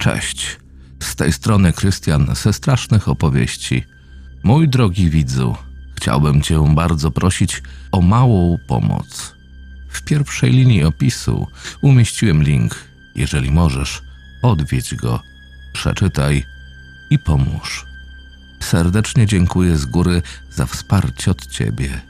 Cześć. 0.00 0.58
Z 1.02 1.16
tej 1.16 1.32
strony 1.32 1.72
Krystian 1.72 2.34
ze 2.34 2.52
strasznych 2.52 3.08
opowieści. 3.08 3.84
Mój 4.42 4.68
drogi 4.68 5.10
widzu, 5.10 5.56
chciałbym 5.96 6.42
Cię 6.42 6.74
bardzo 6.74 7.10
prosić 7.10 7.62
o 7.92 8.00
małą 8.00 8.58
pomoc. 8.68 9.34
W 9.90 10.02
pierwszej 10.02 10.52
linii 10.52 10.84
opisu 10.84 11.46
umieściłem 11.82 12.42
link. 12.42 12.84
Jeżeli 13.14 13.50
możesz, 13.50 14.02
odwiedź 14.42 14.94
go, 14.94 15.22
przeczytaj 15.72 16.44
i 17.10 17.18
pomóż. 17.18 17.86
Serdecznie 18.60 19.26
dziękuję 19.26 19.76
z 19.76 19.86
góry 19.86 20.22
za 20.50 20.66
wsparcie 20.66 21.30
od 21.30 21.46
Ciebie. 21.46 22.00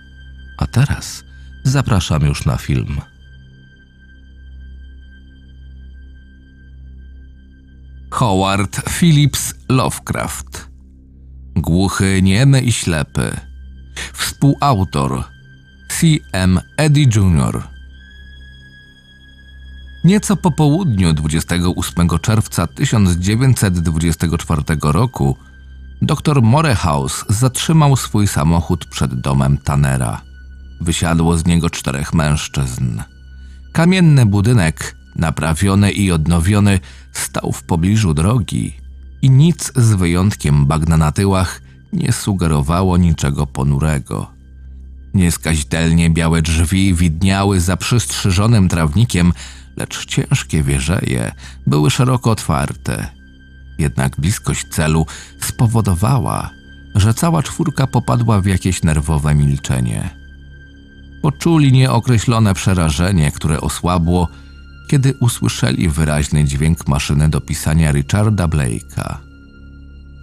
A 0.58 0.66
teraz 0.66 1.24
zapraszam 1.64 2.22
już 2.22 2.46
na 2.46 2.56
film. 2.56 3.00
Howard 8.20 8.82
Phillips 8.88 9.54
Lovecraft. 9.68 10.68
Głuchy, 11.56 12.22
niemy 12.22 12.60
i 12.60 12.72
ślepy. 12.72 13.36
Współautor 14.12 15.24
C.M. 15.90 16.60
Eddy 16.76 17.00
Jr. 17.00 17.62
Nieco 20.04 20.36
po 20.36 20.50
południu 20.50 21.12
28 21.12 22.08
czerwca 22.22 22.66
1924 22.66 24.62
roku 24.82 25.36
dr 26.02 26.42
Morehouse 26.42 27.24
zatrzymał 27.28 27.96
swój 27.96 28.28
samochód 28.28 28.84
przed 28.84 29.20
domem 29.20 29.58
Tannera. 29.58 30.22
Wysiadło 30.80 31.38
z 31.38 31.46
niego 31.46 31.70
czterech 31.70 32.14
mężczyzn. 32.14 33.02
Kamienny 33.72 34.26
budynek, 34.26 34.99
naprawiony 35.16 35.90
i 35.90 36.12
odnowiony, 36.12 36.80
stał 37.12 37.52
w 37.52 37.62
pobliżu 37.62 38.14
drogi 38.14 38.72
i 39.22 39.30
nic 39.30 39.72
z 39.76 39.94
wyjątkiem 39.94 40.66
bagna 40.66 40.96
na 40.96 41.12
tyłach 41.12 41.62
nie 41.92 42.12
sugerowało 42.12 42.96
niczego 42.96 43.46
ponurego. 43.46 44.30
Nieskazitelnie 45.14 46.10
białe 46.10 46.42
drzwi 46.42 46.94
widniały 46.94 47.60
za 47.60 47.76
przystrzyżonym 47.76 48.68
trawnikiem, 48.68 49.32
lecz 49.76 50.06
ciężkie 50.06 50.62
wieżeje 50.62 51.32
były 51.66 51.90
szeroko 51.90 52.30
otwarte. 52.30 53.08
Jednak 53.78 54.20
bliskość 54.20 54.68
celu 54.68 55.06
spowodowała, 55.40 56.50
że 56.94 57.14
cała 57.14 57.42
czwórka 57.42 57.86
popadła 57.86 58.40
w 58.40 58.46
jakieś 58.46 58.82
nerwowe 58.82 59.34
milczenie. 59.34 60.10
Poczuli 61.22 61.72
nieokreślone 61.72 62.54
przerażenie, 62.54 63.32
które 63.32 63.60
osłabło, 63.60 64.28
kiedy 64.90 65.14
usłyszeli 65.20 65.88
wyraźny 65.88 66.44
dźwięk 66.44 66.88
maszyny 66.88 67.28
do 67.28 67.40
pisania 67.40 67.92
Richarda 67.92 68.48
Blake'a. 68.48 69.16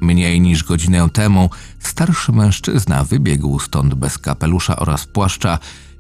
Mniej 0.02 0.42
niż 0.42 0.64
godzinę 0.64 1.10
temu 1.14 1.50
starszy 1.80 2.32
mężczyzna 2.32 3.04
wybiegł 3.04 3.60
stąd 3.60 3.94
bez 3.94 4.18
kapelusza 4.18 4.76
oraz 4.76 5.06
płaszcza 5.06 5.60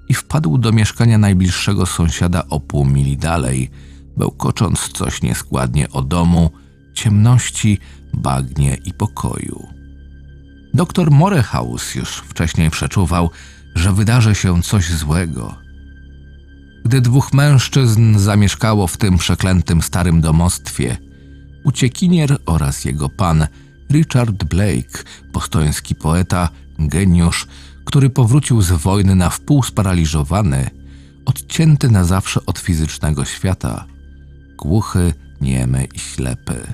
i 0.09 0.13
wpadł 0.13 0.57
do 0.57 0.71
mieszkania 0.71 1.17
najbliższego 1.17 1.85
sąsiada 1.85 2.43
o 2.49 2.59
pół 2.59 2.85
mili 2.85 3.17
dalej, 3.17 3.71
bełkocząc 4.17 4.79
coś 4.79 5.21
nieskładnie 5.21 5.89
o 5.89 6.01
domu, 6.01 6.51
ciemności, 6.93 7.79
bagnie 8.13 8.77
i 8.85 8.93
pokoju. 8.93 9.67
Doktor 10.73 11.11
Morehouse 11.11 11.95
już 11.95 12.09
wcześniej 12.09 12.69
przeczuwał, 12.69 13.29
że 13.75 13.93
wydarzy 13.93 14.35
się 14.35 14.61
coś 14.61 14.89
złego. 14.89 15.66
Gdy 16.87 17.01
dwóch 17.01 17.33
mężczyzn 17.33 18.19
zamieszkało 18.19 18.87
w 18.87 18.97
tym 18.97 19.17
przeklętym 19.17 19.81
starym 19.81 20.21
domostwie, 20.21 20.97
uciekinier 21.63 22.37
oraz 22.45 22.85
jego 22.85 23.09
pan 23.09 23.47
Richard 23.91 24.43
Blake, 24.43 25.03
postoński 25.33 25.95
poeta, 25.95 26.49
geniusz, 26.79 27.47
który 27.85 28.09
powrócił 28.09 28.61
z 28.61 28.71
wojny 28.71 29.15
na 29.15 29.29
wpół 29.29 29.63
sparaliżowany, 29.63 30.69
odcięty 31.25 31.89
na 31.89 32.03
zawsze 32.03 32.45
od 32.45 32.59
fizycznego 32.59 33.25
świata, 33.25 33.85
głuchy, 34.57 35.13
niemy 35.41 35.87
i 35.93 35.99
ślepy. 35.99 36.73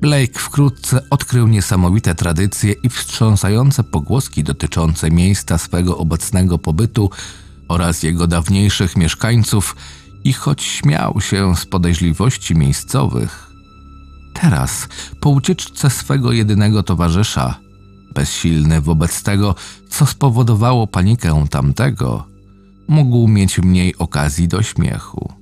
Blake 0.00 0.38
wkrótce 0.38 1.10
odkrył 1.10 1.48
niesamowite 1.48 2.14
tradycje 2.14 2.72
i 2.82 2.88
wstrząsające 2.88 3.84
pogłoski 3.84 4.44
dotyczące 4.44 5.10
miejsca 5.10 5.58
swego 5.58 5.98
obecnego 5.98 6.58
pobytu 6.58 7.10
oraz 7.68 8.02
jego 8.02 8.26
dawniejszych 8.26 8.96
mieszkańców 8.96 9.76
i 10.24 10.32
choć 10.32 10.62
śmiał 10.62 11.20
się 11.20 11.56
z 11.56 11.66
podejrzliwości 11.66 12.54
miejscowych, 12.54 13.50
teraz, 14.34 14.88
po 15.20 15.30
ucieczce 15.30 15.90
swego 15.90 16.32
jedynego 16.32 16.82
towarzysza, 16.82 17.54
bezsilny 18.14 18.80
wobec 18.80 19.22
tego, 19.22 19.54
co 19.88 20.06
spowodowało 20.06 20.86
panikę 20.86 21.46
tamtego, 21.50 22.26
mógł 22.88 23.28
mieć 23.28 23.58
mniej 23.58 23.96
okazji 23.98 24.48
do 24.48 24.62
śmiechu. 24.62 25.32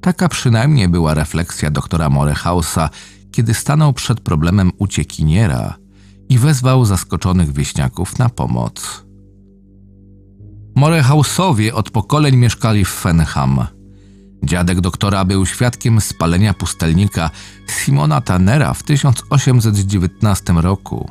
Taka 0.00 0.28
przynajmniej 0.28 0.88
była 0.88 1.14
refleksja 1.14 1.70
doktora 1.70 2.10
Morehausa, 2.10 2.90
kiedy 3.32 3.54
stanął 3.54 3.92
przed 3.92 4.20
problemem 4.20 4.72
uciekiniera 4.78 5.74
i 6.28 6.38
wezwał 6.38 6.84
zaskoczonych 6.84 7.52
wieśniaków 7.52 8.18
na 8.18 8.28
pomoc. 8.28 9.04
Morehausowie 10.74 11.74
od 11.74 11.90
pokoleń 11.90 12.36
mieszkali 12.36 12.84
w 12.84 12.88
Fenham. 12.88 13.66
Dziadek 14.44 14.80
doktora 14.80 15.24
był 15.24 15.46
świadkiem 15.46 16.00
spalenia 16.00 16.54
pustelnika 16.54 17.30
Simona 17.68 18.20
Tannera 18.20 18.74
w 18.74 18.82
1819 18.82 20.52
roku. 20.52 21.10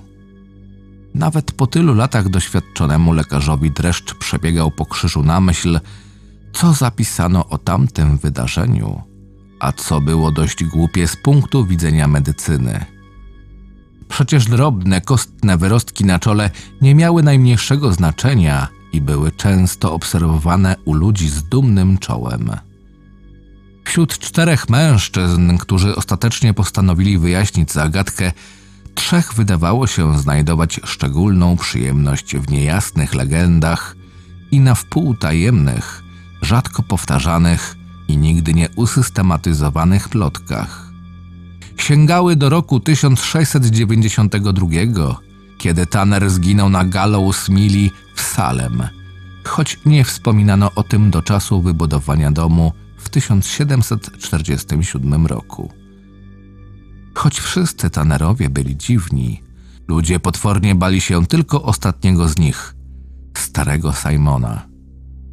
Nawet 1.16 1.52
po 1.52 1.68
tylu 1.68 1.94
latach 1.94 2.30
doświadczonemu 2.30 3.14
lekarzowi 3.14 3.72
dreszcz 3.72 4.14
przebiegał 4.14 4.72
po 4.72 4.86
krzyżu 4.86 5.24
na 5.24 5.40
myśl, 5.40 5.80
co 6.54 6.74
zapisano 6.74 7.50
o 7.50 7.58
tamtym 7.58 8.18
wydarzeniu, 8.18 9.02
a 9.60 9.72
co 9.72 10.02
było 10.02 10.32
dość 10.32 10.64
głupie 10.64 11.08
z 11.08 11.16
punktu 11.16 11.66
widzenia 11.66 12.08
medycyny. 12.08 12.86
Przecież 14.08 14.46
drobne, 14.46 15.02
kostne 15.02 15.58
wyrostki 15.58 16.06
na 16.06 16.20
czole 16.20 16.50
nie 16.82 16.96
miały 16.96 17.24
najmniejszego 17.24 17.94
znaczenia– 17.94 18.68
i 18.94 19.02
były 19.02 19.32
często 19.32 19.94
obserwowane 19.94 20.76
u 20.86 20.94
ludzi 20.94 21.30
z 21.30 21.44
dumnym 21.44 21.98
czołem. 21.98 22.52
Wśród 23.86 24.20
czterech 24.20 24.70
mężczyzn, 24.70 25.58
którzy 25.58 25.96
ostatecznie 25.96 26.54
postanowili 26.54 27.18
wyjaśnić 27.18 27.72
zagadkę, 27.72 28.32
trzech 28.96 29.34
wydawało 29.34 29.88
się 29.88 30.20
znajdować 30.20 30.80
szczególną 30.84 31.58
przyjemność 31.58 32.36
w 32.36 32.52
niejasnych 32.52 33.14
legendach 33.14 33.96
i 34.52 34.60
na 34.60 34.76
wpół 34.76 35.16
tajemnych, 35.16 36.04
rzadko 36.42 36.84
powtarzanych 36.84 37.76
i 38.08 38.18
nigdy 38.18 38.54
nie 38.54 38.70
usystematyzowanych 38.76 40.10
plotkach. 40.10 40.90
Sięgały 41.78 42.36
do 42.36 42.50
roku 42.50 42.80
1692, 42.80 44.68
kiedy 45.58 45.86
Tanner 45.86 46.30
zginął 46.30 46.70
na 46.70 46.86
Gallows 46.86 47.50
Milli 47.50 47.92
w 48.09 48.09
Salem, 48.22 48.84
choć 49.44 49.80
nie 49.86 50.04
wspominano 50.04 50.72
o 50.76 50.84
tym 50.84 51.12
do 51.12 51.22
czasu 51.22 51.62
wybudowania 51.62 52.32
domu 52.32 52.72
w 52.98 53.10
1747 53.10 55.26
roku. 55.26 55.72
Choć 57.16 57.40
wszyscy 57.40 57.90
Tannerowie 57.90 58.50
byli 58.50 58.78
dziwni, 58.78 59.44
ludzie 59.88 60.20
potwornie 60.20 60.76
bali 60.76 61.02
się 61.02 61.26
tylko 61.26 61.64
ostatniego 61.64 62.28
z 62.28 62.38
nich, 62.38 62.76
starego 63.38 63.94
Simona. 63.94 64.68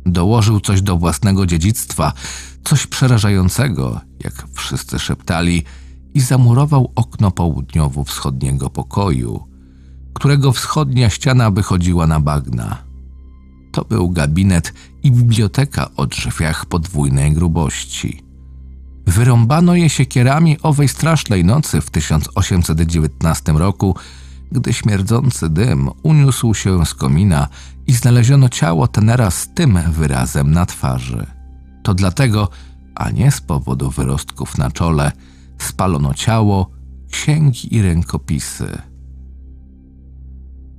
Dołożył 0.07 0.61
coś 0.61 0.83
do 0.83 0.97
własnego 0.97 1.47
dziedzictwa, 1.47 2.13
coś 2.65 2.87
przerażającego, 2.87 4.01
jak 4.25 4.47
wszyscy 4.53 4.99
szeptali, 4.99 5.65
i 6.15 6.21
zamurował 6.21 6.93
okno 6.95 7.31
południowo-wschodniego 7.31 8.71
pokoju– 8.71 9.43
którego 10.17 10.53
wschodnia 10.53 11.11
ściana 11.11 11.51
wychodziła 11.51 12.07
na 12.07 12.21
bagna. 12.21 12.77
To 13.73 13.85
był 13.85 14.11
gabinet 14.11 14.75
i 15.03 15.11
biblioteka 15.11 15.91
o 15.97 16.07
drzwiach 16.07 16.67
podwójnej 16.67 17.33
grubości. 17.33 18.23
Wyrąbano 19.07 19.75
je 19.75 19.91
siekierami 19.91 20.61
owej 20.63 20.89
strasznej 20.89 21.45
nocy 21.45 21.81
w 21.81 21.91
1819 21.91 23.53
roku, 23.53 23.97
gdy 24.53 24.73
śmierdzący 24.73 25.49
dym 25.49 25.91
uniósł 26.03 26.55
się 26.55 26.87
z 26.87 26.95
komina 26.95 27.49
i 27.87 27.93
znaleziono 27.93 28.49
ciało 28.49 28.89
tenera 28.89 29.31
z 29.31 29.49
tym 29.55 29.79
wyrazem 29.93 30.51
na 30.51 30.67
twarzy. 30.67 31.27
To 31.83 31.95
dlatego, 31.95 32.49
a 32.95 33.11
nie 33.11 33.31
z 33.31 33.41
powodu 33.41 33.91
wyrostków 33.91 34.59
na 34.59 34.71
czole, 34.71 35.13
spalono 35.59 36.15
ciało, 36.15 36.71
księgi 37.11 37.75
i 37.75 37.83
rękopisy. 37.83 38.96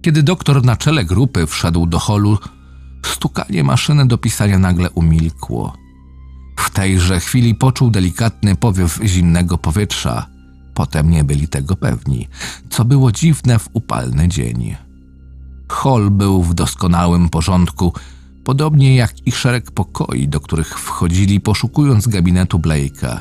Kiedy 0.07 0.23
doktor 0.23 0.63
na 0.63 0.75
czele 0.75 1.05
grupy 1.05 1.47
wszedł 1.47 1.85
do 1.85 1.99
holu, 1.99 2.37
stukanie 3.05 3.63
maszyny 3.63 4.07
do 4.07 4.17
pisania 4.17 4.59
nagle 4.59 4.89
umilkło. 4.89 5.73
W 6.59 6.69
tejże 6.69 7.19
chwili 7.19 7.55
poczuł 7.55 7.89
delikatny 7.89 8.55
powiew 8.55 8.99
zimnego 9.05 9.57
powietrza. 9.57 10.25
Potem 10.73 11.09
nie 11.09 11.23
byli 11.23 11.47
tego 11.47 11.75
pewni, 11.75 12.27
co 12.69 12.85
było 12.85 13.11
dziwne 13.11 13.59
w 13.59 13.69
upalny 13.73 14.27
dzień. 14.27 14.75
Hall 15.69 16.11
był 16.11 16.43
w 16.43 16.53
doskonałym 16.53 17.29
porządku, 17.29 17.93
podobnie 18.43 18.95
jak 18.95 19.27
i 19.27 19.31
szereg 19.31 19.71
pokoi, 19.71 20.27
do 20.27 20.39
których 20.39 20.79
wchodzili 20.79 21.39
poszukując 21.39 22.07
gabinetu 22.07 22.59
Blake'a. 22.59 23.19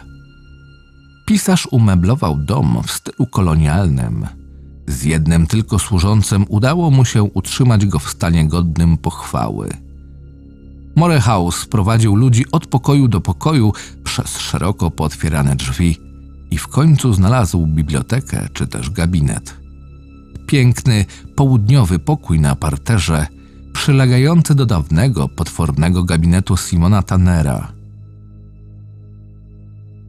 Pisarz 1.27 1.69
umeblował 1.71 2.37
dom 2.37 2.83
w 2.87 2.91
stylu 2.91 3.27
kolonialnym. 3.27 4.27
Z 4.87 5.05
jednym 5.05 5.47
tylko 5.47 5.79
służącym 5.79 6.44
udało 6.49 6.91
mu 6.91 7.05
się 7.05 7.23
utrzymać 7.23 7.87
go 7.87 7.99
w 7.99 8.11
stanie 8.11 8.49
godnym 8.49 8.99
pochwały. 8.99 9.69
Morehouse 10.97 11.67
prowadził 11.67 12.17
ludzi 12.17 12.44
od 12.53 12.67
pokoju 12.67 13.09
do 13.09 13.21
pokoju 13.21 13.73
przez 14.05 14.38
szeroko 14.38 14.91
pootwierane 14.91 15.56
drzwi 15.56 15.99
i 16.50 16.59
w 16.59 16.69
końcu 16.69 17.12
znalazł 17.12 17.67
bibliotekę 17.67 18.49
czy 18.53 18.67
też 18.67 18.91
gabinet. 18.91 19.56
Piękny, 20.47 21.05
południowy 21.37 21.99
pokój 21.99 22.41
na 22.41 22.55
parterze, 22.55 23.27
przylegający 23.73 24.55
do 24.55 24.67
dawnego, 24.67 25.29
potwornego 25.29 26.05
gabinetu 26.05 26.56
Simona 26.56 27.03
Tannera. 27.03 27.73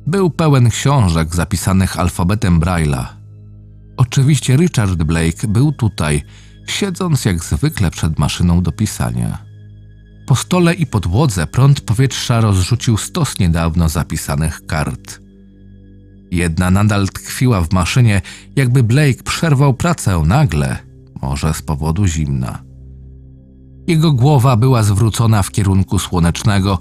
Był 0.08 0.30
pełen 0.30 0.70
książek 0.70 1.36
zapisanych 1.36 2.00
alfabetem 2.00 2.60
Braille'a. 2.60 3.17
Oczywiście 3.98 4.56
Richard 4.56 5.04
Blake 5.04 5.48
był 5.48 5.72
tutaj, 5.72 6.24
siedząc 6.68 7.26
jak 7.26 7.44
zwykle 7.44 7.92
przed 7.92 8.20
maszyną 8.20 8.62
do 8.62 8.72
pisania. 8.72 9.38
Po 10.28 10.36
stole 10.36 10.74
i 10.74 10.86
podłodze 10.86 11.48
prąd 11.48 11.82
powietrza 11.82 12.42
rozrzucił 12.42 12.98
stos 12.98 13.40
niedawno 13.40 13.90
zapisanych 13.90 14.66
kart. 14.66 15.20
Jedna 16.32 16.72
nadal 16.72 17.08
tkwiła 17.08 17.62
w 17.62 17.74
maszynie, 17.74 18.22
jakby 18.56 18.84
Blake 18.84 19.24
przerwał 19.24 19.74
pracę 19.74 20.24
nagle, 20.26 20.78
może 21.22 21.54
z 21.54 21.62
powodu 21.62 22.08
zimna. 22.08 22.64
Jego 23.88 24.14
głowa 24.14 24.56
była 24.56 24.84
zwrócona 24.84 25.44
w 25.44 25.52
kierunku 25.52 26.00
słonecznego, 26.00 26.80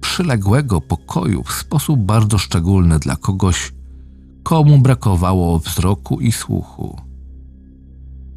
przyległego 0.00 0.80
pokoju 0.80 1.44
w 1.44 1.52
sposób 1.52 2.00
bardzo 2.00 2.38
szczególny 2.38 2.98
dla 2.98 3.16
kogoś, 3.16 3.72
komu 4.48 4.78
brakowało 4.78 5.58
wzroku 5.58 6.20
i 6.20 6.32
słuchu. 6.32 7.00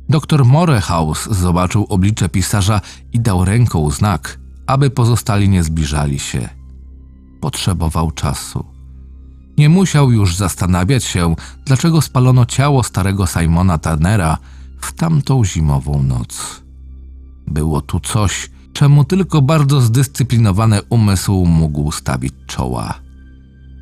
Doktor 0.10 0.46
Morehouse 0.46 1.30
zobaczył 1.32 1.86
oblicze 1.90 2.30
pisarza 2.30 2.82
i 3.14 3.20
dał 3.20 3.46
ręką 3.46 3.92
znak, 3.92 4.40
aby 4.68 4.90
pozostali 4.90 5.50
nie 5.50 5.64
zbliżali 5.64 6.20
się. 6.20 6.50
Potrzebował 7.42 8.12
czasu. 8.12 8.66
Nie 9.58 9.70
musiał 9.70 10.12
już 10.12 10.36
zastanawiać 10.36 11.04
się, 11.04 11.36
dlaczego 11.66 12.02
spalono 12.02 12.46
ciało 12.46 12.84
starego 12.84 13.28
Simona 13.28 13.78
Turnera 13.78 14.38
w 14.82 14.94
tamtą 14.94 15.46
zimową 15.46 16.04
noc. 16.04 16.62
Było 17.48 17.82
tu 17.82 18.00
coś, 18.00 18.50
czemu 18.74 19.04
tylko 19.04 19.42
bardzo 19.42 19.82
zdyscyplinowany 19.82 20.82
umysł 20.90 21.46
mógł 21.46 21.92
stawić 21.92 22.34
czoła. 22.48 23.01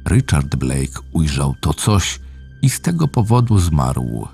Richard 0.09 0.56
Blake 0.56 1.00
ujrzał 1.11 1.56
to 1.61 1.73
coś 1.73 2.19
i 2.61 2.69
z 2.69 2.81
tego 2.81 3.07
powodu 3.07 3.59
zmarł. 3.59 4.27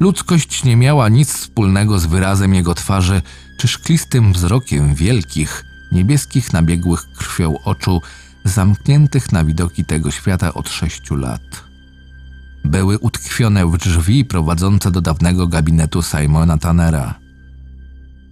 Ludzkość 0.00 0.64
nie 0.64 0.76
miała 0.76 1.08
nic 1.08 1.32
wspólnego 1.32 1.98
z 1.98 2.06
wyrazem 2.06 2.54
jego 2.54 2.74
twarzy 2.74 3.22
czy 3.58 3.68
szklistym 3.68 4.32
wzrokiem 4.32 4.94
wielkich, 4.94 5.64
niebieskich 5.92 6.52
nabiegłych 6.52 7.12
krwią 7.18 7.58
oczu, 7.64 8.00
zamkniętych 8.44 9.32
na 9.32 9.44
widoki 9.44 9.84
tego 9.84 10.10
świata 10.10 10.54
od 10.54 10.68
sześciu 10.68 11.16
lat. 11.16 11.64
Były 12.64 12.98
utkwione 12.98 13.66
w 13.66 13.78
drzwi 13.78 14.24
prowadzące 14.24 14.90
do 14.90 15.00
dawnego 15.00 15.46
gabinetu 15.46 16.02
Simona 16.02 16.58
Tannera. 16.58 17.14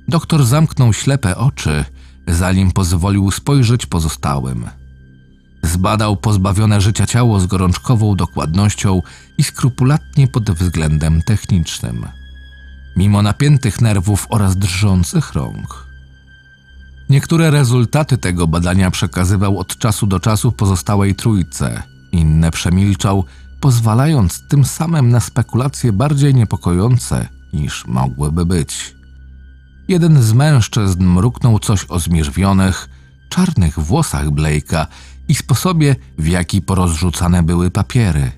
Doktor 0.09 0.45
zamknął 0.45 0.93
ślepe 0.93 1.37
oczy, 1.37 1.85
zanim 2.29 2.73
pozwolił 2.73 3.31
spojrzeć 3.31 3.87
pozostałym. 3.87 4.67
Zbadał 5.63 6.17
pozbawione 6.17 6.81
życia 6.81 7.07
ciało 7.07 7.41
z 7.41 7.47
gorączkową 7.47 8.17
dokładnością 8.17 9.03
i 9.39 9.45
skrupulatnie 9.45 10.29
pod 10.29 10.51
względem 10.51 11.23
technicznym. 11.23 12.07
Mimo 12.97 13.23
napiętych 13.23 13.81
nerwów 13.81 14.27
oraz 14.31 14.57
drżących 14.57 15.33
rąk. 15.33 15.87
Niektóre 17.11 17.51
rezultaty 17.51 18.19
tego 18.19 18.47
badania 18.47 18.91
przekazywał 18.91 19.59
od 19.59 19.79
czasu 19.79 20.07
do 20.07 20.21
czasu 20.21 20.53
pozostałej 20.53 21.15
trójce, 21.15 21.83
inne 22.13 22.51
przemilczał, 22.51 23.25
pozwalając 23.61 24.49
tym 24.49 24.65
samym 24.65 25.09
na 25.09 25.21
spekulacje 25.21 25.93
bardziej 25.93 26.35
niepokojące 26.35 27.29
niż 27.53 27.87
mogłyby 27.87 28.47
być. 28.47 28.95
Jeden 29.89 30.23
z 30.23 30.33
mężczyzn 30.33 31.05
mruknął 31.05 31.59
coś 31.59 31.85
o 31.89 31.99
zmierzwionych, 31.99 32.89
czarnych 33.29 33.79
włosach 33.79 34.27
Blake'a 34.27 34.87
i 35.29 35.35
sposobie, 35.35 35.97
w 36.19 36.27
jaki 36.27 36.63
porozrzucane 36.63 37.43
były 37.43 37.71
papiery. 37.71 38.31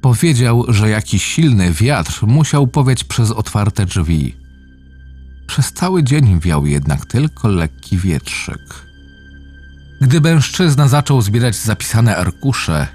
Powiedział, 0.00 0.64
że 0.68 0.90
jakiś 0.90 1.24
silny 1.24 1.72
wiatr 1.72 2.26
musiał 2.26 2.66
powieć 2.66 3.04
przez 3.04 3.30
otwarte 3.30 3.86
drzwi. 3.86 4.36
Przez 5.46 5.72
cały 5.72 6.04
dzień 6.04 6.40
wiał 6.40 6.66
jednak 6.66 7.06
tylko 7.06 7.48
lekki 7.48 7.98
wietrzyk. 7.98 8.86
Gdy 10.00 10.20
mężczyzna 10.20 10.88
zaczął 10.88 11.22
zbierać 11.22 11.56
zapisane 11.56 12.16
arkusze, 12.16 12.88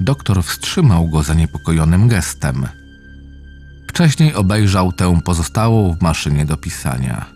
doktor 0.00 0.44
wstrzymał 0.44 1.08
go 1.08 1.22
zaniepokojonym 1.22 2.08
gestem. 2.08 2.66
Wcześniej 3.88 4.34
obejrzał 4.34 4.92
tę 4.92 5.20
pozostałą 5.24 5.92
w 5.92 6.02
maszynie 6.02 6.44
do 6.44 6.56
pisania. 6.56 7.26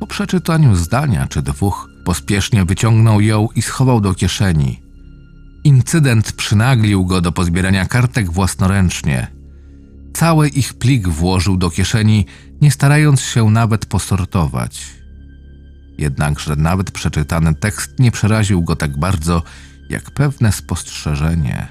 Po 0.00 0.06
przeczytaniu 0.06 0.74
zdania 0.74 1.26
czy 1.26 1.42
dwóch, 1.42 1.88
pospiesznie 2.04 2.64
wyciągnął 2.64 3.20
ją 3.20 3.48
i 3.54 3.62
schował 3.62 4.00
do 4.00 4.14
kieszeni. 4.14 4.82
Incydent 5.64 6.32
przynaglił 6.32 7.06
go 7.06 7.20
do 7.20 7.32
pozbierania 7.32 7.86
kartek 7.86 8.32
własnoręcznie. 8.32 9.26
Cały 10.14 10.48
ich 10.48 10.74
plik 10.74 11.08
włożył 11.08 11.56
do 11.56 11.70
kieszeni, 11.70 12.26
nie 12.60 12.70
starając 12.70 13.20
się 13.20 13.50
nawet 13.50 13.86
posortować. 13.86 14.86
Jednakże 15.98 16.56
nawet 16.56 16.90
przeczytany 16.90 17.54
tekst 17.54 17.98
nie 17.98 18.10
przeraził 18.10 18.62
go 18.62 18.76
tak 18.76 18.98
bardzo, 18.98 19.42
jak 19.90 20.10
pewne 20.10 20.52
spostrzeżenie. 20.52 21.68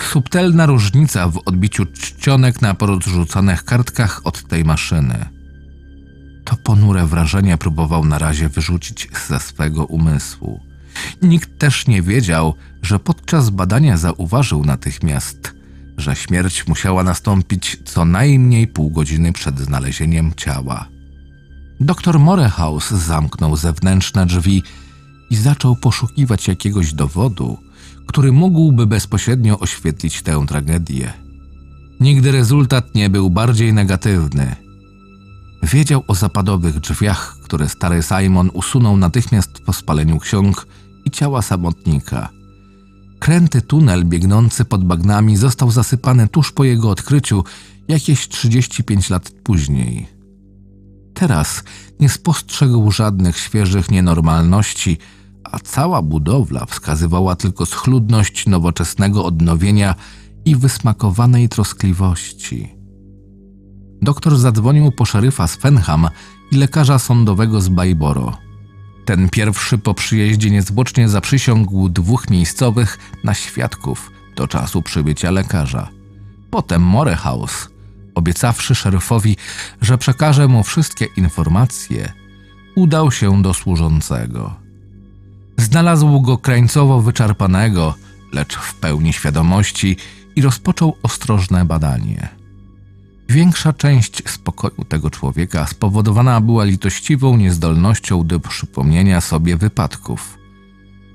Subtelna 0.00 0.66
różnica 0.66 1.28
w 1.28 1.40
odbiciu 1.44 1.86
czcionek 1.86 2.62
na 2.62 2.74
porozrzucanych 2.74 3.64
kartkach 3.64 4.20
od 4.24 4.48
tej 4.48 4.64
maszyny. 4.64 5.31
To 6.44 6.56
ponure 6.56 7.06
wrażenie 7.06 7.56
próbował 7.56 8.04
na 8.04 8.18
razie 8.18 8.48
wyrzucić 8.48 9.08
ze 9.28 9.40
swego 9.40 9.84
umysłu. 9.84 10.60
Nikt 11.22 11.58
też 11.58 11.86
nie 11.86 12.02
wiedział, 12.02 12.54
że 12.82 12.98
podczas 12.98 13.50
badania 13.50 13.96
zauważył 13.96 14.64
natychmiast, 14.64 15.54
że 15.96 16.16
śmierć 16.16 16.66
musiała 16.66 17.02
nastąpić 17.02 17.78
co 17.84 18.04
najmniej 18.04 18.66
pół 18.66 18.90
godziny 18.90 19.32
przed 19.32 19.60
znalezieniem 19.60 20.32
ciała. 20.36 20.88
Doktor 21.80 22.18
Morehouse 22.18 22.90
zamknął 22.90 23.56
zewnętrzne 23.56 24.26
drzwi 24.26 24.62
i 25.30 25.36
zaczął 25.36 25.76
poszukiwać 25.76 26.48
jakiegoś 26.48 26.94
dowodu, 26.94 27.58
który 28.06 28.32
mógłby 28.32 28.86
bezpośrednio 28.86 29.58
oświetlić 29.58 30.22
tę 30.22 30.44
tragedię. 30.48 31.12
Nigdy 32.00 32.32
rezultat 32.32 32.94
nie 32.94 33.10
był 33.10 33.30
bardziej 33.30 33.72
negatywny. 33.72 34.56
Wiedział 35.62 36.04
o 36.08 36.14
zapadowych 36.14 36.80
drzwiach, 36.80 37.38
które 37.42 37.68
stary 37.68 38.02
Simon 38.02 38.50
usunął 38.52 38.96
natychmiast 38.96 39.50
po 39.66 39.72
spaleniu 39.72 40.18
ksiąg 40.18 40.66
i 41.04 41.10
ciała 41.10 41.42
samotnika. 41.42 42.28
Kręty 43.18 43.62
tunel 43.62 44.04
biegnący 44.04 44.64
pod 44.64 44.84
bagnami 44.84 45.36
został 45.36 45.70
zasypany 45.70 46.28
tuż 46.28 46.52
po 46.52 46.64
jego 46.64 46.90
odkryciu, 46.90 47.44
jakieś 47.88 48.28
35 48.28 49.10
lat 49.10 49.30
później. 49.30 50.08
Teraz 51.14 51.62
nie 52.00 52.08
spostrzegł 52.08 52.90
żadnych 52.90 53.38
świeżych 53.38 53.90
nienormalności, 53.90 54.98
a 55.44 55.58
cała 55.58 56.02
budowla 56.02 56.66
wskazywała 56.66 57.36
tylko 57.36 57.66
schludność 57.66 58.46
nowoczesnego 58.46 59.24
odnowienia 59.24 59.94
i 60.44 60.56
wysmakowanej 60.56 61.48
troskliwości. 61.48 62.81
Doktor 64.02 64.38
zadzwonił 64.38 64.92
po 64.92 65.04
szeryfa 65.04 65.46
z 65.46 65.56
Fenham 65.56 66.08
i 66.50 66.56
lekarza 66.56 66.98
sądowego 66.98 67.60
z 67.60 67.68
Bajboro. 67.68 68.38
Ten 69.04 69.28
pierwszy 69.28 69.78
po 69.78 69.94
przyjeździe 69.94 70.50
niezwłocznie 70.50 71.08
zaprzysiągł 71.08 71.88
dwóch 71.88 72.30
miejscowych 72.30 72.98
na 73.24 73.34
świadków 73.34 74.10
do 74.36 74.48
czasu 74.48 74.82
przybycia 74.82 75.30
lekarza. 75.30 75.88
Potem 76.50 76.82
Morehouse, 76.82 77.68
obiecawszy 78.14 78.74
szeryfowi, 78.74 79.36
że 79.80 79.98
przekaże 79.98 80.48
mu 80.48 80.62
wszystkie 80.62 81.06
informacje, 81.16 82.12
udał 82.76 83.12
się 83.12 83.42
do 83.42 83.54
służącego. 83.54 84.54
Znalazł 85.58 86.20
go 86.20 86.38
krańcowo 86.38 87.02
wyczerpanego, 87.02 87.94
lecz 88.32 88.56
w 88.56 88.74
pełni 88.74 89.12
świadomości 89.12 89.96
i 90.36 90.42
rozpoczął 90.42 90.96
ostrożne 91.02 91.64
badanie. 91.64 92.41
Większa 93.32 93.72
część 93.72 94.30
spokoju 94.30 94.84
tego 94.88 95.10
człowieka 95.10 95.66
spowodowana 95.66 96.40
była 96.40 96.64
litościwą 96.64 97.36
niezdolnością 97.36 98.26
do 98.26 98.40
przypomnienia 98.40 99.20
sobie 99.20 99.56
wypadków. 99.56 100.38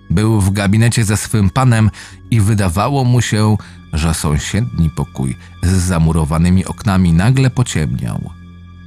Był 0.10 0.42
w 0.42 0.52
gabinecie 0.52 1.04
ze 1.04 1.18
swym 1.18 1.50
panem 1.50 1.92
i 2.32 2.42
wydawało 2.42 3.04
mu 3.04 3.22
się, 3.22 3.58
że 3.94 4.14
sąsiedni 4.14 4.90
pokój 4.90 5.36
z 5.64 5.68
zamurowanymi 5.68 6.66
oknami 6.66 7.14
nagle 7.14 7.50
pociemniał. 7.50 8.30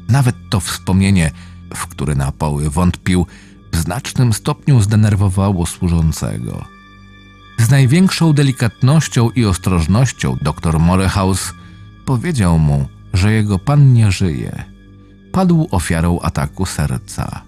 Nawet 0.09 0.37
to 0.51 0.61
wspomnienie, 0.61 1.31
w 1.75 1.87
które 1.87 2.15
na 2.15 2.33
poły 2.33 2.71
wątpił, 2.71 3.27
w 3.73 3.77
znacznym 3.77 4.33
stopniu 4.33 4.81
zdenerwowało 4.81 5.67
służącego. 5.67 6.65
Z 7.59 7.71
największą 7.71 8.33
delikatnością 8.33 9.31
i 9.31 9.45
ostrożnością 9.45 10.37
dr 10.43 10.79
Morehouse 10.79 11.55
powiedział 12.05 12.59
mu, 12.59 12.89
że 13.13 13.33
jego 13.33 13.59
pan 13.59 13.93
nie 13.93 14.13
żyje. 14.13 14.65
Padł 15.33 15.69
ofiarą 15.71 16.21
ataku 16.21 16.67
serca. 16.67 17.43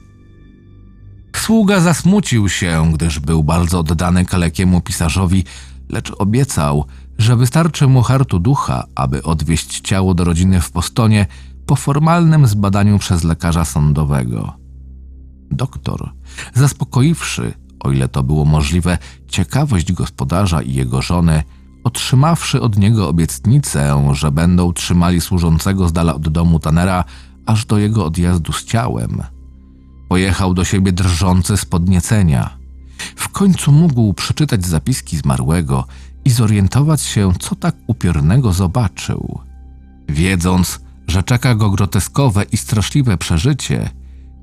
Sługa 1.37 1.81
zasmucił 1.81 2.49
się, 2.49 2.93
gdyż 2.95 3.21
był 3.21 3.45
bardzo 3.45 3.79
oddany 3.79 4.25
kalekiemu 4.25 4.81
pisarzowi, 4.81 5.45
lecz 5.89 6.13
obiecał, 6.19 6.85
że 7.19 7.37
wystarczy 7.37 7.87
mu 7.87 8.03
hartu 8.03 8.39
ducha, 8.39 8.85
aby 8.95 9.23
odwieźć 9.23 9.81
ciało 9.81 10.15
do 10.15 10.25
rodziny 10.25 10.61
w 10.61 10.71
Postonie 10.71 11.27
po 11.67 11.77
formalnym 11.77 12.47
zbadaniu 12.47 12.99
przez 12.99 13.25
lekarza 13.25 13.65
sądowego. 13.65 14.53
Doktor, 15.51 16.13
zaspokoiwszy, 16.55 17.55
o 17.81 17.93
ile 17.93 18.09
to 18.09 18.23
było 18.23 18.45
możliwe, 18.45 18.99
ciekawość 19.29 19.93
gospodarza 19.93 20.63
i 20.63 20.75
jego 20.75 21.03
żony, 21.03 21.43
otrzymawszy 21.85 22.61
od 22.61 22.79
niego 22.79 23.09
obietnicę, 23.09 24.11
że 24.13 24.31
będą 24.31 24.73
trzymali 24.73 25.21
służącego 25.21 25.89
z 25.89 25.93
dala 25.93 26.15
od 26.15 26.29
domu 26.29 26.59
Tanera 26.59 27.05
aż 27.47 27.67
do 27.67 27.79
jego 27.79 28.05
odjazdu 28.05 28.53
z 28.53 28.65
ciałem, 28.65 29.23
pojechał 30.09 30.55
do 30.55 30.65
siebie 30.65 30.93
drżący 30.93 31.57
z 31.57 31.65
podniecenia. 31.65 32.51
W 33.17 33.29
końcu 33.29 33.73
mógł 33.73 34.15
przeczytać 34.15 34.67
zapiski 34.67 35.17
zmarłego 35.17 35.87
i 36.25 36.31
zorientować 36.31 37.03
się, 37.03 37.33
co 37.41 37.55
tak 37.55 37.77
upiornego 37.87 38.53
zobaczył. 38.53 39.41
Wiedząc, 40.09 40.81
że 41.07 41.23
czeka 41.23 41.55
go 41.55 41.71
groteskowe 41.71 42.43
i 42.53 42.57
straszliwe 42.57 43.19
przeżycie, 43.19 43.91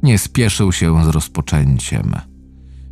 nie 0.03 0.17
spieszył 0.17 0.71
się 0.71 1.05
z 1.05 1.07
rozpoczęciem. 1.07 2.15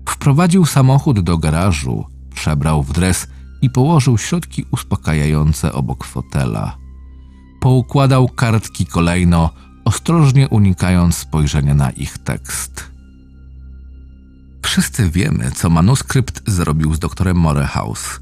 Wprowadził 0.10 0.66
samochód 0.66 1.20
do 1.20 1.38
garażu, 1.38 2.06
przebrał 2.36 2.84
w 2.84 2.94
dres 2.94 3.28
i 3.62 3.70
położył 3.70 4.18
środki 4.18 4.66
uspokajające 4.72 5.74
obok 5.74 6.06
fotela. 6.06 6.78
Poukładał 7.60 8.30
kartki 8.30 8.86
kolejno, 8.86 9.50
ostrożnie 9.86 10.50
unikając 10.50 11.16
spojrzenia 11.16 11.74
na 11.74 11.90
ich 11.90 12.18
tekst. 12.18 12.92
Wszyscy 14.62 15.10
wiemy, 15.10 15.52
co 15.52 15.70
manuskrypt 15.70 16.52
zrobił 16.52 16.94
z 16.94 17.00
doktorem 17.00 17.38
Morehouse. 17.38 18.20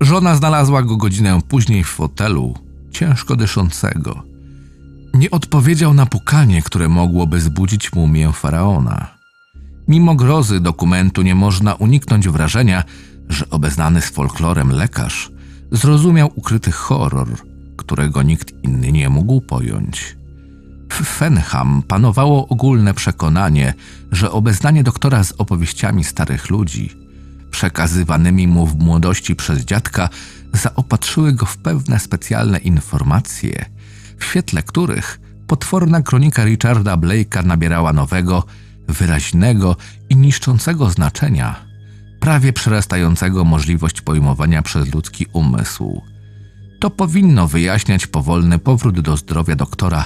Żona 0.00 0.36
znalazła 0.36 0.82
go 0.82 0.96
godzinę 0.96 1.40
później 1.48 1.84
w 1.84 1.88
fotelu, 1.88 2.54
ciężko 2.90 3.36
dyszącego. 3.36 4.22
Nie 5.14 5.30
odpowiedział 5.30 5.94
na 5.94 6.06
pukanie, 6.06 6.62
które 6.62 6.88
mogłoby 6.88 7.40
zbudzić 7.40 7.92
mumię 7.92 8.32
faraona. 8.32 9.06
Mimo 9.88 10.14
grozy 10.14 10.60
dokumentu 10.60 11.22
nie 11.22 11.34
można 11.34 11.74
uniknąć 11.74 12.28
wrażenia, 12.28 12.84
że 13.30 13.50
obeznany 13.50 14.00
z 14.00 14.10
folklorem 14.10 14.70
lekarz 14.70 15.30
zrozumiał 15.72 16.30
ukryty 16.34 16.72
horror, 16.72 17.28
którego 17.76 18.22
nikt 18.22 18.64
inny 18.64 18.92
nie 18.92 19.08
mógł 19.08 19.40
pojąć. 19.40 20.16
W 20.88 21.04
Fenham 21.04 21.82
panowało 21.82 22.48
ogólne 22.48 22.94
przekonanie, 22.94 23.74
że 24.12 24.30
obeznanie 24.30 24.82
doktora 24.82 25.24
z 25.24 25.32
opowieściami 25.32 26.04
starych 26.04 26.50
ludzi, 26.50 26.90
przekazywanymi 27.50 28.48
mu 28.48 28.66
w 28.66 28.78
młodości 28.78 29.36
przez 29.36 29.64
dziadka, 29.64 30.08
zaopatrzyły 30.52 31.32
go 31.32 31.46
w 31.46 31.56
pewne 31.56 32.00
specjalne 32.00 32.58
informacje, 32.58 33.64
w 34.18 34.24
świetle 34.24 34.62
których 34.62 35.20
potworna 35.46 36.02
kronika 36.02 36.44
Richarda 36.44 36.96
Blake'a 36.96 37.44
nabierała 37.44 37.92
nowego, 37.92 38.44
wyraźnego 38.88 39.76
i 40.08 40.16
niszczącego 40.16 40.90
znaczenia, 40.90 41.69
prawie 42.20 42.52
przerastającego 42.52 43.44
możliwość 43.44 44.00
pojmowania 44.00 44.62
przez 44.62 44.94
ludzki 44.94 45.26
umysł. 45.32 46.02
To 46.80 46.90
powinno 46.90 47.48
wyjaśniać 47.48 48.06
powolny 48.06 48.58
powrót 48.58 49.00
do 49.00 49.16
zdrowia 49.16 49.56
doktora, 49.56 50.04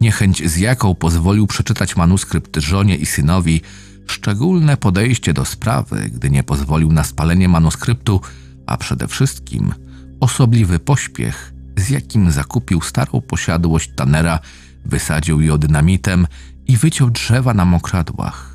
niechęć 0.00 0.48
z 0.48 0.56
jaką 0.56 0.94
pozwolił 0.94 1.46
przeczytać 1.46 1.96
manuskrypt 1.96 2.56
żonie 2.56 2.96
i 2.96 3.06
synowi, 3.06 3.60
szczególne 4.06 4.76
podejście 4.76 5.32
do 5.32 5.44
sprawy, 5.44 6.10
gdy 6.14 6.30
nie 6.30 6.42
pozwolił 6.42 6.92
na 6.92 7.04
spalenie 7.04 7.48
manuskryptu, 7.48 8.20
a 8.66 8.76
przede 8.76 9.08
wszystkim 9.08 9.74
osobliwy 10.20 10.78
pośpiech, 10.78 11.52
z 11.76 11.90
jakim 11.90 12.30
zakupił 12.30 12.80
starą 12.80 13.20
posiadłość 13.20 13.90
Tanera, 13.96 14.38
wysadził 14.84 15.40
ją 15.40 15.58
dynamitem 15.58 16.26
i 16.66 16.76
wyciął 16.76 17.10
drzewa 17.10 17.54
na 17.54 17.64
mokradłach. 17.64 18.47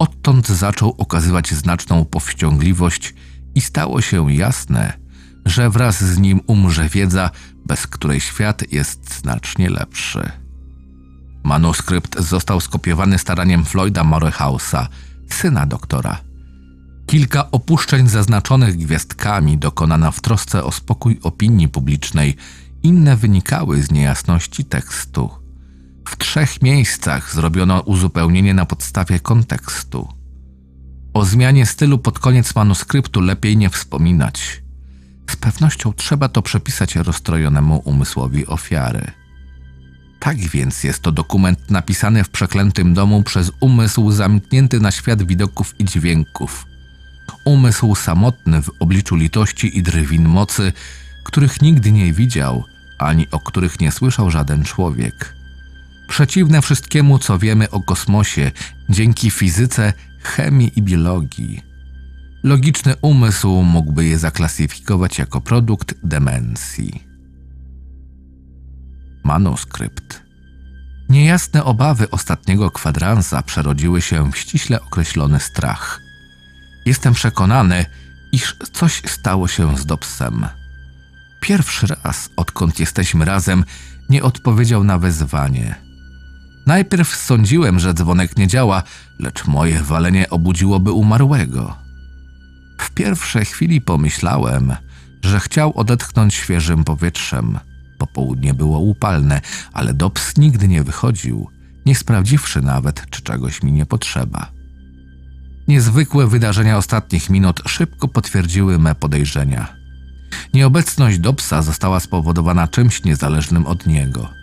Odtąd 0.00 0.48
zaczął 0.48 0.94
okazywać 0.98 1.54
znaczną 1.54 2.04
powściągliwość 2.04 3.14
i 3.54 3.60
stało 3.60 4.00
się 4.00 4.32
jasne, 4.32 4.92
że 5.44 5.70
wraz 5.70 6.04
z 6.04 6.18
nim 6.18 6.40
umrze 6.46 6.88
wiedza, 6.88 7.30
bez 7.66 7.86
której 7.86 8.20
świat 8.20 8.72
jest 8.72 9.18
znacznie 9.18 9.70
lepszy. 9.70 10.30
Manuskrypt 11.44 12.20
został 12.20 12.60
skopiowany 12.60 13.18
staraniem 13.18 13.64
Floyda 13.64 14.02
Morehouse'a, 14.02 14.86
syna 15.30 15.66
doktora. 15.66 16.20
Kilka 17.06 17.50
opuszczeń 17.50 18.08
zaznaczonych 18.08 18.76
gwiazdkami 18.76 19.58
dokonano 19.58 20.12
w 20.12 20.20
trosce 20.20 20.64
o 20.64 20.72
spokój 20.72 21.20
opinii 21.22 21.68
publicznej, 21.68 22.36
inne 22.82 23.16
wynikały 23.16 23.82
z 23.82 23.90
niejasności 23.90 24.64
tekstu. 24.64 25.39
W 26.10 26.16
trzech 26.16 26.62
miejscach 26.62 27.34
zrobiono 27.34 27.80
uzupełnienie 27.80 28.54
na 28.54 28.66
podstawie 28.66 29.20
kontekstu. 29.20 30.08
O 31.14 31.24
zmianie 31.24 31.66
stylu 31.66 31.98
pod 31.98 32.18
koniec 32.18 32.54
manuskryptu 32.54 33.20
lepiej 33.20 33.56
nie 33.56 33.70
wspominać. 33.70 34.62
Z 35.30 35.36
pewnością 35.36 35.92
trzeba 35.92 36.28
to 36.28 36.42
przepisać 36.42 36.96
rozstrojonemu 36.96 37.82
umysłowi 37.84 38.46
ofiary. 38.46 39.10
Tak 40.20 40.36
więc 40.36 40.84
jest 40.84 41.02
to 41.02 41.12
dokument 41.12 41.70
napisany 41.70 42.24
w 42.24 42.30
przeklętym 42.30 42.94
domu 42.94 43.22
przez 43.22 43.52
umysł 43.60 44.10
zamknięty 44.10 44.80
na 44.80 44.90
świat 44.90 45.22
widoków 45.22 45.80
i 45.80 45.84
dźwięków. 45.84 46.66
Umysł 47.44 47.94
samotny 47.94 48.62
w 48.62 48.70
obliczu 48.80 49.16
litości 49.16 49.78
i 49.78 49.82
drwin 49.82 50.28
mocy, 50.28 50.72
których 51.24 51.62
nigdy 51.62 51.92
nie 51.92 52.12
widział, 52.12 52.64
ani 52.98 53.30
o 53.30 53.40
których 53.40 53.80
nie 53.80 53.92
słyszał 53.92 54.30
żaden 54.30 54.64
człowiek. 54.64 55.39
Przeciwne 56.10 56.62
wszystkiemu, 56.62 57.18
co 57.18 57.38
wiemy 57.38 57.70
o 57.70 57.80
kosmosie 57.80 58.52
dzięki 58.88 59.30
fizyce, 59.30 59.92
chemii 60.22 60.72
i 60.76 60.82
biologii. 60.82 61.62
Logiczny 62.42 62.94
umysł 63.02 63.62
mógłby 63.62 64.04
je 64.04 64.18
zaklasyfikować 64.18 65.18
jako 65.18 65.40
produkt 65.40 65.94
demencji. 66.04 67.04
Manuskrypt. 69.24 70.22
Niejasne 71.08 71.64
obawy 71.64 72.10
ostatniego 72.10 72.70
kwadransa 72.70 73.42
przerodziły 73.42 74.02
się 74.02 74.32
w 74.32 74.36
ściśle 74.36 74.80
określony 74.80 75.40
strach. 75.40 76.00
Jestem 76.86 77.14
przekonany, 77.14 77.86
iż 78.32 78.56
coś 78.72 79.02
stało 79.06 79.48
się 79.48 79.76
z 79.78 79.86
Dobsem. 79.86 80.46
Pierwszy 81.40 81.86
raz, 82.04 82.30
odkąd 82.36 82.80
jesteśmy 82.80 83.24
razem, 83.24 83.64
nie 84.08 84.22
odpowiedział 84.22 84.84
na 84.84 84.98
wezwanie. 84.98 85.89
Najpierw 86.70 87.16
sądziłem, 87.16 87.78
że 87.78 87.94
dzwonek 87.94 88.36
nie 88.36 88.46
działa, 88.46 88.82
lecz 89.18 89.46
moje 89.46 89.82
walenie 89.82 90.30
obudziłoby 90.30 90.92
umarłego. 90.92 91.76
W 92.80 92.90
pierwszej 92.90 93.44
chwili 93.44 93.80
pomyślałem, 93.80 94.74
że 95.24 95.40
chciał 95.40 95.72
odetchnąć 95.78 96.34
świeżym 96.34 96.84
powietrzem. 96.84 97.58
Popołudnie 97.98 98.54
było 98.54 98.78
upalne, 98.78 99.40
ale 99.72 99.94
Dobbs 99.94 100.36
nigdy 100.36 100.68
nie 100.68 100.82
wychodził, 100.82 101.48
nie 101.86 101.94
sprawdziwszy 101.94 102.60
nawet, 102.60 103.06
czy 103.10 103.22
czegoś 103.22 103.62
mi 103.62 103.72
nie 103.72 103.86
potrzeba. 103.86 104.52
Niezwykłe 105.68 106.26
wydarzenia 106.26 106.76
ostatnich 106.76 107.30
minut 107.30 107.62
szybko 107.66 108.08
potwierdziły 108.08 108.78
me 108.78 108.94
podejrzenia. 108.94 109.76
Nieobecność 110.54 111.18
Dobsa 111.18 111.62
została 111.62 112.00
spowodowana 112.00 112.68
czymś 112.68 113.04
niezależnym 113.04 113.66
od 113.66 113.86
niego. 113.86 114.39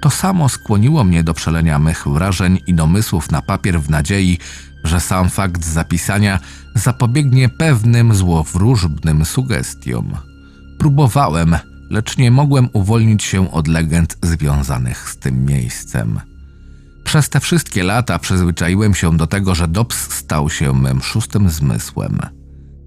To 0.00 0.10
samo 0.10 0.48
skłoniło 0.48 1.04
mnie 1.04 1.24
do 1.24 1.34
przelenia 1.34 1.78
mych 1.78 2.08
wrażeń 2.08 2.60
i 2.66 2.74
domysłów 2.74 3.30
na 3.30 3.42
papier 3.42 3.80
w 3.80 3.90
nadziei, 3.90 4.38
że 4.84 5.00
sam 5.00 5.30
fakt 5.30 5.64
zapisania 5.64 6.40
zapobiegnie 6.74 7.48
pewnym 7.48 8.14
złowróżbnym 8.14 9.24
sugestiom. 9.24 10.16
Próbowałem, 10.78 11.56
lecz 11.90 12.16
nie 12.16 12.30
mogłem 12.30 12.68
uwolnić 12.72 13.22
się 13.22 13.52
od 13.52 13.68
legend 13.68 14.18
związanych 14.22 15.10
z 15.10 15.16
tym 15.16 15.44
miejscem. 15.44 16.20
Przez 17.04 17.28
te 17.28 17.40
wszystkie 17.40 17.84
lata 17.84 18.18
przyzwyczaiłem 18.18 18.94
się 18.94 19.16
do 19.16 19.26
tego, 19.26 19.54
że 19.54 19.68
Dobbs 19.68 20.14
stał 20.14 20.50
się 20.50 20.72
mym 20.72 21.02
szóstym 21.02 21.50
zmysłem. 21.50 22.18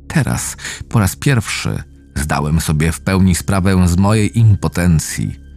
Teraz, 0.07 0.57
po 0.89 0.99
raz 0.99 1.15
pierwszy, 1.15 1.83
zdałem 2.15 2.61
sobie 2.61 2.91
w 2.91 3.01
pełni 3.01 3.35
sprawę 3.35 3.87
z 3.87 3.97
mojej 3.97 4.39
impotencji. 4.39 5.48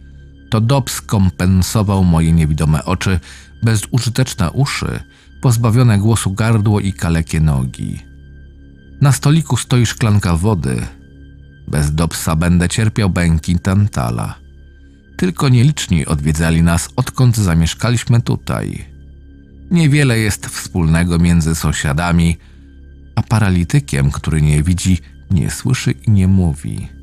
To 0.53 0.61
Dobbs 0.61 1.01
kompensował 1.01 2.03
moje 2.03 2.31
niewidome 2.31 2.85
oczy, 2.85 3.19
bezużyteczne 3.63 4.51
uszy, 4.51 4.99
pozbawione 5.41 5.97
głosu 5.97 6.31
gardło 6.31 6.79
i 6.79 6.93
kalekie 6.93 7.39
nogi. 7.39 7.99
Na 9.01 9.11
stoliku 9.11 9.57
stoi 9.57 9.85
szklanka 9.85 10.35
wody. 10.35 10.81
Bez 11.67 11.95
Dobsa 11.95 12.35
będę 12.35 12.69
cierpiał 12.69 13.09
bęki 13.09 13.59
tantala. 13.59 14.35
Tylko 15.17 15.49
nieliczni 15.49 16.05
odwiedzali 16.05 16.63
nas, 16.63 16.89
odkąd 16.95 17.37
zamieszkaliśmy 17.37 18.21
tutaj. 18.21 18.85
Niewiele 19.71 20.19
jest 20.19 20.45
wspólnego 20.45 21.19
między 21.19 21.55
sąsiadami, 21.55 22.37
a 23.15 23.23
paralitykiem, 23.23 24.11
który 24.11 24.41
nie 24.41 24.63
widzi, 24.63 24.97
nie 25.31 25.51
słyszy 25.51 25.91
i 25.91 26.11
nie 26.11 26.27
mówi. 26.27 27.02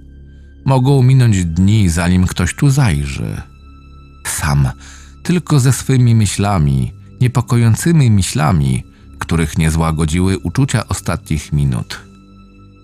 Mogą 0.64 1.02
minąć 1.02 1.44
dni, 1.44 1.88
zanim 1.88 2.26
ktoś 2.26 2.54
tu 2.54 2.70
zajrzy. 2.70 3.42
Sam, 4.26 4.68
tylko 5.22 5.60
ze 5.60 5.72
swymi 5.72 6.14
myślami, 6.14 6.92
niepokojącymi 7.20 8.10
myślami, 8.10 8.84
których 9.18 9.58
nie 9.58 9.70
złagodziły 9.70 10.38
uczucia 10.38 10.88
ostatnich 10.88 11.52
minut. 11.52 12.00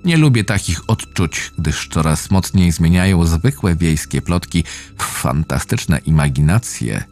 Nie 0.05 0.17
lubię 0.17 0.45
takich 0.45 0.91
odczuć, 0.91 1.53
gdyż 1.59 1.89
coraz 1.89 2.31
mocniej 2.31 2.73
zmieniają 2.73 3.25
zwykłe 3.25 3.77
wiejskie 3.77 4.23
plotki 4.23 4.65
w 4.99 5.03
fantastyczne 5.03 5.99
imaginacje, 5.99 7.05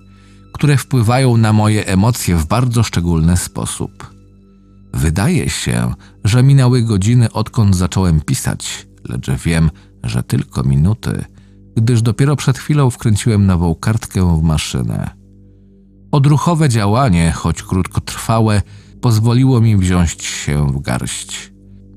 które 0.53 0.77
wpływają 0.77 1.37
na 1.37 1.53
moje 1.53 1.87
emocje 1.87 2.37
w 2.37 2.47
bardzo 2.47 2.83
szczególny 2.83 3.37
sposób. 3.37 4.15
Wydaje 4.93 5.51
się, 5.51 5.95
że 6.25 6.43
minęły 6.43 6.83
godziny 6.83 7.33
odkąd 7.33 7.77
zacząłem 7.77 8.21
pisać, 8.21 8.87
lecz 9.09 9.31
wiem, 9.31 9.71
że 10.05 10.23
tylko 10.23 10.63
minuty, 10.63 11.25
gdyż 11.77 12.03
dopiero 12.03 12.37
przed 12.37 12.59
chwilą 12.59 12.91
wkręciłem 12.91 13.47
nową 13.47 13.75
kartkę 13.75 14.39
w 14.39 14.43
maszynę. 14.43 15.11
Odruchowe 16.13 16.69
działanie, 16.69 17.33
choć 17.33 17.63
krótkotrwałe, 17.63 18.63
pozwoliło 19.01 19.61
mi 19.61 19.77
wziąć 19.77 20.25
się 20.25 20.67
w 20.67 20.81
garść. 20.81 21.53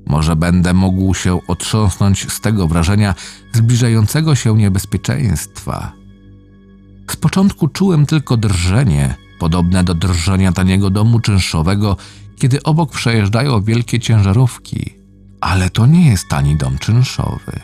Może 0.06 0.36
będę 0.36 0.74
mógł 0.74 1.14
się 1.14 1.38
otrząsnąć 1.46 2.32
z 2.32 2.40
tego 2.40 2.68
wrażenia 2.68 3.14
zbliżającego 3.52 4.34
się 4.34 4.56
niebezpieczeństwa. 4.56 5.92
Z 7.10 7.16
początku 7.16 7.68
czułem 7.68 8.06
tylko 8.06 8.36
drżenie, 8.36 9.14
podobne 9.38 9.84
do 9.84 9.94
drżenia 9.94 10.52
taniego 10.52 10.90
domu 10.90 11.20
czynszowego, 11.20 11.96
kiedy 12.36 12.62
obok 12.62 12.90
przejeżdżają 12.90 13.62
wielkie 13.62 14.00
ciężarówki. 14.00 14.94
Ale 15.40 15.70
to 15.70 15.86
nie 15.86 16.10
jest 16.10 16.28
tani 16.28 16.56
dom 16.56 16.78
czynszowy. 16.78 17.60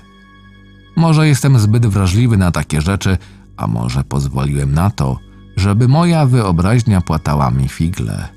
Może 0.97 1.29
jestem 1.29 1.59
zbyt 1.59 1.87
wrażliwy 1.87 2.37
na 2.37 2.51
takie 2.51 2.81
rzeczy, 2.81 3.19
a 3.57 3.67
może 3.67 4.05
pozwoliłem 4.05 4.75
na 4.75 4.91
to, 4.91 5.19
żeby 5.57 5.89
moja 5.89 6.27
wyobraźnia 6.27 7.01
płatała 7.01 7.51
mi 7.51 7.69
figle. 7.69 8.29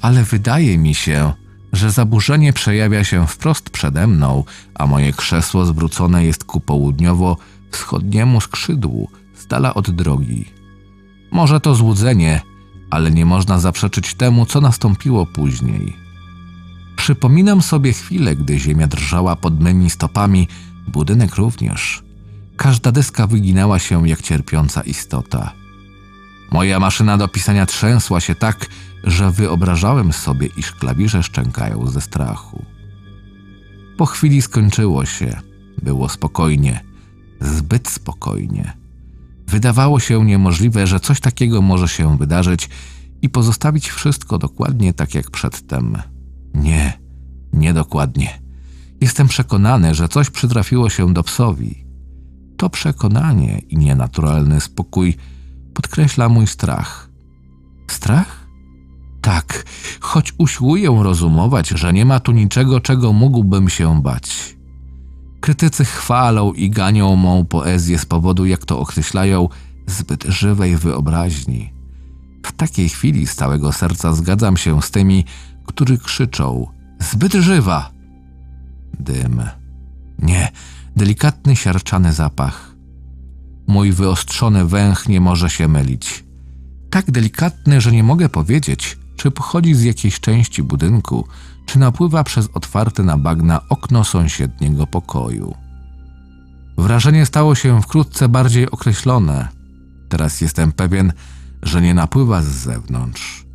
Ale 0.00 0.22
wydaje 0.24 0.78
mi 0.78 0.94
się, 0.94 1.32
że 1.72 1.90
zaburzenie 1.90 2.52
przejawia 2.52 3.04
się 3.04 3.26
wprost 3.26 3.70
przede 3.70 4.06
mną, 4.06 4.44
a 4.74 4.86
moje 4.86 5.12
krzesło 5.12 5.66
zwrócone 5.66 6.24
jest 6.24 6.44
ku 6.44 6.60
południowo-wschodniemu 6.60 8.40
skrzydłu, 8.40 9.10
z 9.34 9.46
dala 9.46 9.74
od 9.74 9.90
drogi. 9.90 10.44
Może 11.32 11.60
to 11.60 11.74
złudzenie, 11.74 12.40
ale 12.90 13.10
nie 13.10 13.26
można 13.26 13.58
zaprzeczyć 13.58 14.14
temu, 14.14 14.46
co 14.46 14.60
nastąpiło 14.60 15.26
później. 15.26 15.96
Przypominam 16.96 17.62
sobie 17.62 17.92
chwilę, 17.92 18.36
gdy 18.36 18.58
ziemia 18.58 18.86
drżała 18.86 19.36
pod 19.36 19.60
mymi 19.60 19.90
stopami, 19.90 20.48
budynek 20.86 21.34
również. 21.34 22.02
Każda 22.56 22.92
deska 22.92 23.26
wyginała 23.26 23.78
się 23.78 24.08
jak 24.08 24.22
cierpiąca 24.22 24.82
istota. 24.82 25.52
Moja 26.52 26.80
maszyna 26.80 27.18
do 27.18 27.28
pisania 27.28 27.66
trzęsła 27.66 28.20
się 28.20 28.34
tak, 28.34 28.66
że 29.04 29.30
wyobrażałem 29.30 30.12
sobie, 30.12 30.48
iż 30.56 30.72
klawisze 30.72 31.22
szczękają 31.22 31.86
ze 31.86 32.00
strachu. 32.00 32.64
Po 33.96 34.06
chwili 34.06 34.42
skończyło 34.42 35.04
się. 35.04 35.40
Było 35.82 36.08
spokojnie, 36.08 36.80
zbyt 37.40 37.88
spokojnie. 37.88 38.72
Wydawało 39.48 40.00
się 40.00 40.24
niemożliwe, 40.24 40.86
że 40.86 41.00
coś 41.00 41.20
takiego 41.20 41.62
może 41.62 41.88
się 41.88 42.18
wydarzyć 42.18 42.68
i 43.22 43.28
pozostawić 43.28 43.88
wszystko 43.88 44.38
dokładnie 44.38 44.92
tak 44.92 45.14
jak 45.14 45.30
przedtem. 45.30 45.96
Nie, 46.54 46.98
niedokładnie. 47.52 48.45
Jestem 49.00 49.28
przekonany, 49.28 49.94
że 49.94 50.08
coś 50.08 50.30
przytrafiło 50.30 50.90
się 50.90 51.14
do 51.14 51.22
psowi. 51.22 51.84
To 52.56 52.70
przekonanie 52.70 53.58
i 53.58 53.78
nienaturalny 53.78 54.60
spokój 54.60 55.16
podkreśla 55.74 56.28
mój 56.28 56.46
strach. 56.46 57.10
Strach? 57.90 58.46
Tak, 59.20 59.64
choć 60.00 60.32
usiłuję 60.38 60.98
rozumować, 61.02 61.68
że 61.68 61.92
nie 61.92 62.04
ma 62.04 62.20
tu 62.20 62.32
niczego, 62.32 62.80
czego 62.80 63.12
mógłbym 63.12 63.68
się 63.68 64.02
bać. 64.02 64.56
Krytycy 65.40 65.84
chwalą 65.84 66.52
i 66.52 66.70
ganią 66.70 67.16
mą 67.16 67.44
poezję 67.44 67.98
z 67.98 68.06
powodu, 68.06 68.46
jak 68.46 68.64
to 68.64 68.80
określają, 68.80 69.48
zbyt 69.86 70.24
żywej 70.24 70.76
wyobraźni. 70.76 71.72
W 72.46 72.52
takiej 72.52 72.88
chwili 72.88 73.26
z 73.26 73.34
całego 73.34 73.72
serca 73.72 74.12
zgadzam 74.12 74.56
się 74.56 74.82
z 74.82 74.90
tymi, 74.90 75.24
którzy 75.66 75.98
krzyczą: 75.98 76.66
Zbyt 77.00 77.32
żywa! 77.32 77.95
Dym. 79.00 79.42
Nie, 80.18 80.52
delikatny 80.96 81.56
siarczany 81.56 82.12
zapach. 82.12 82.74
Mój 83.66 83.92
wyostrzony 83.92 84.64
węch 84.64 85.08
nie 85.08 85.20
może 85.20 85.50
się 85.50 85.68
mylić. 85.68 86.24
Tak 86.90 87.10
delikatny, 87.10 87.80
że 87.80 87.92
nie 87.92 88.02
mogę 88.02 88.28
powiedzieć, 88.28 88.98
czy 89.16 89.30
pochodzi 89.30 89.74
z 89.74 89.82
jakiejś 89.82 90.20
części 90.20 90.62
budynku, 90.62 91.28
czy 91.66 91.78
napływa 91.78 92.24
przez 92.24 92.48
otwarte 92.54 93.02
na 93.02 93.18
bagna 93.18 93.60
okno 93.68 94.04
sąsiedniego 94.04 94.86
pokoju. 94.86 95.54
Wrażenie 96.78 97.26
stało 97.26 97.54
się 97.54 97.82
wkrótce 97.82 98.28
bardziej 98.28 98.70
określone. 98.70 99.48
Teraz 100.08 100.40
jestem 100.40 100.72
pewien, 100.72 101.12
że 101.62 101.82
nie 101.82 101.94
napływa 101.94 102.42
z 102.42 102.46
zewnątrz. 102.46 103.46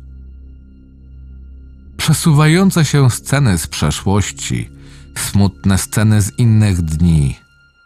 Przesuwające 1.96 2.84
się 2.84 3.10
sceny 3.10 3.58
z 3.58 3.66
przeszłości, 3.66 4.70
smutne 5.18 5.78
sceny 5.78 6.22
z 6.22 6.38
innych 6.38 6.82
dni, 6.82 7.36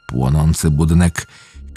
płonący 0.06 0.70
budynek, 0.70 1.26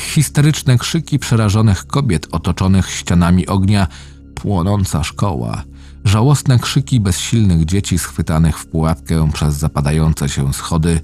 histeryczne 0.01 0.77
krzyki 0.77 1.19
przerażonych 1.19 1.88
kobiet 1.88 2.27
otoczonych 2.31 2.91
ścianami 2.91 3.47
ognia, 3.47 3.88
płonąca 4.35 5.03
szkoła, 5.03 5.63
żałosne 6.05 6.59
krzyki 6.59 6.99
bezsilnych 6.99 7.65
dzieci 7.65 7.99
schwytanych 7.99 8.57
w 8.57 8.67
pułapkę 8.67 9.29
przez 9.33 9.55
zapadające 9.55 10.29
się 10.29 10.53
schody, 10.53 11.01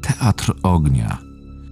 teatr 0.00 0.54
ognia. 0.62 1.18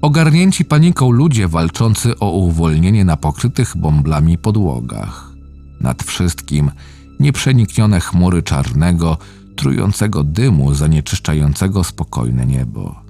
Ogarnięci 0.02 0.64
paniką 0.64 1.11
ludzie 1.11 1.48
walczący 1.48 2.18
o 2.18 2.31
uwolnienie 2.31 3.05
na 3.05 3.16
pokrytych 3.16 3.76
bąblami 3.76 4.38
podłogach. 4.38 5.33
Nad 5.81 6.02
wszystkim 6.02 6.70
nieprzeniknione 7.20 8.00
chmury 8.00 8.42
czarnego, 8.42 9.18
trującego 9.57 10.25
dymu 10.25 10.75
zanieczyszczającego 10.75 11.85
spokojne 11.85 12.47
niebo. 12.47 13.03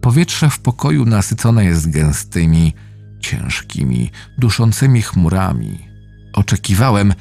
Powietrze 0.00 0.50
w 0.50 0.58
pokoju 0.58 1.04
nasycone 1.04 1.64
jest 1.64 1.90
gęstymi, 1.90 2.72
ciężkimi, 3.20 4.10
duszącymi 4.38 5.02
chmurami. 5.02 5.78
Oczekiwałem, 6.32 7.14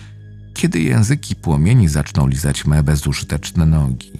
kiedy 0.53 0.81
języki 0.81 1.35
płomieni 1.35 1.87
zaczną 1.87 2.27
lizać 2.27 2.65
me 2.65 2.83
bezużyteczne 2.83 3.65
nogi. 3.65 4.11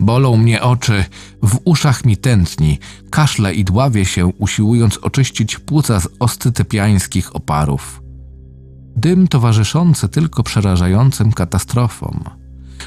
Bolą 0.00 0.36
mnie 0.36 0.62
oczy, 0.62 1.04
w 1.42 1.58
uszach 1.64 2.04
mi 2.04 2.16
tętni, 2.16 2.78
kaszle 3.10 3.54
i 3.54 3.64
dławię 3.64 4.04
się, 4.04 4.26
usiłując 4.26 4.96
oczyścić 4.96 5.58
płuca 5.58 6.00
z 6.00 6.08
oscytypiańskich 6.18 7.36
oparów. 7.36 8.02
Dym 8.96 9.28
towarzyszący 9.28 10.08
tylko 10.08 10.42
przerażającym 10.42 11.32
katastrofom. 11.32 12.24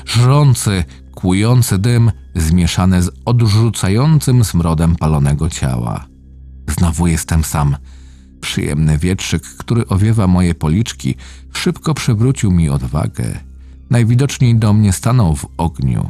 Żrący, 0.06 0.84
kłujący 1.16 1.78
dym 1.78 2.12
zmieszany 2.36 3.02
z 3.02 3.12
odrzucającym 3.26 4.44
smrodem 4.44 4.96
palonego 4.96 5.50
ciała. 5.50 6.06
Znowu 6.68 7.08
jestem 7.08 7.44
sam. 7.44 7.78
Przyjemny 8.42 8.98
wietrzyk, 8.98 9.44
który 9.44 9.88
owiewa 9.88 10.28
moje 10.28 10.56
policzki, 10.56 11.16
szybko 11.54 11.94
przywrócił 11.94 12.52
mi 12.52 12.70
odwagę. 12.70 13.40
Najwidoczniej 13.90 14.56
do 14.56 14.74
mnie 14.74 14.94
stanął 14.94 15.36
w 15.36 15.46
ogniu. 15.58 16.10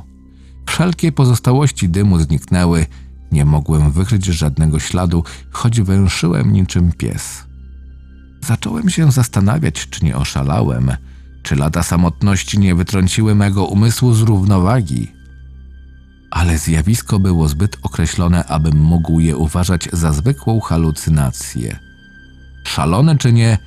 Wszelkie 0.67 1.11
pozostałości 1.11 1.89
dymu 1.89 2.19
zniknęły, 2.19 2.85
nie 3.31 3.45
mogłem 3.45 3.91
wykryć 3.91 4.25
żadnego 4.25 4.79
śladu, 4.79 5.23
choć 5.51 5.81
węszyłem 5.81 6.53
niczym 6.53 6.91
pies. 6.91 7.43
Zacząłem 8.45 8.89
się 8.89 9.11
zastanawiać, 9.11 9.89
czy 9.89 10.05
nie 10.05 10.15
oszalałem, 10.15 10.91
czy 11.49 11.55
lata 11.55 11.83
samotności 11.83 12.59
nie 12.59 12.75
wytrąciły 12.75 13.35
mego 13.35 13.65
umysłu 13.65 14.13
z 14.13 14.21
równowagi. 14.21 15.11
Ale 16.31 16.57
zjawisko 16.57 17.19
było 17.19 17.47
zbyt 17.47 17.77
określone, 17.83 18.45
abym 18.45 18.77
mógł 18.79 19.19
je 19.19 19.37
uważać 19.37 19.89
za 19.93 20.13
zwykłą 20.13 20.59
halucynację. 20.59 21.79
Szalony 22.63 23.17
czy 23.17 23.33
nie, 23.33 23.57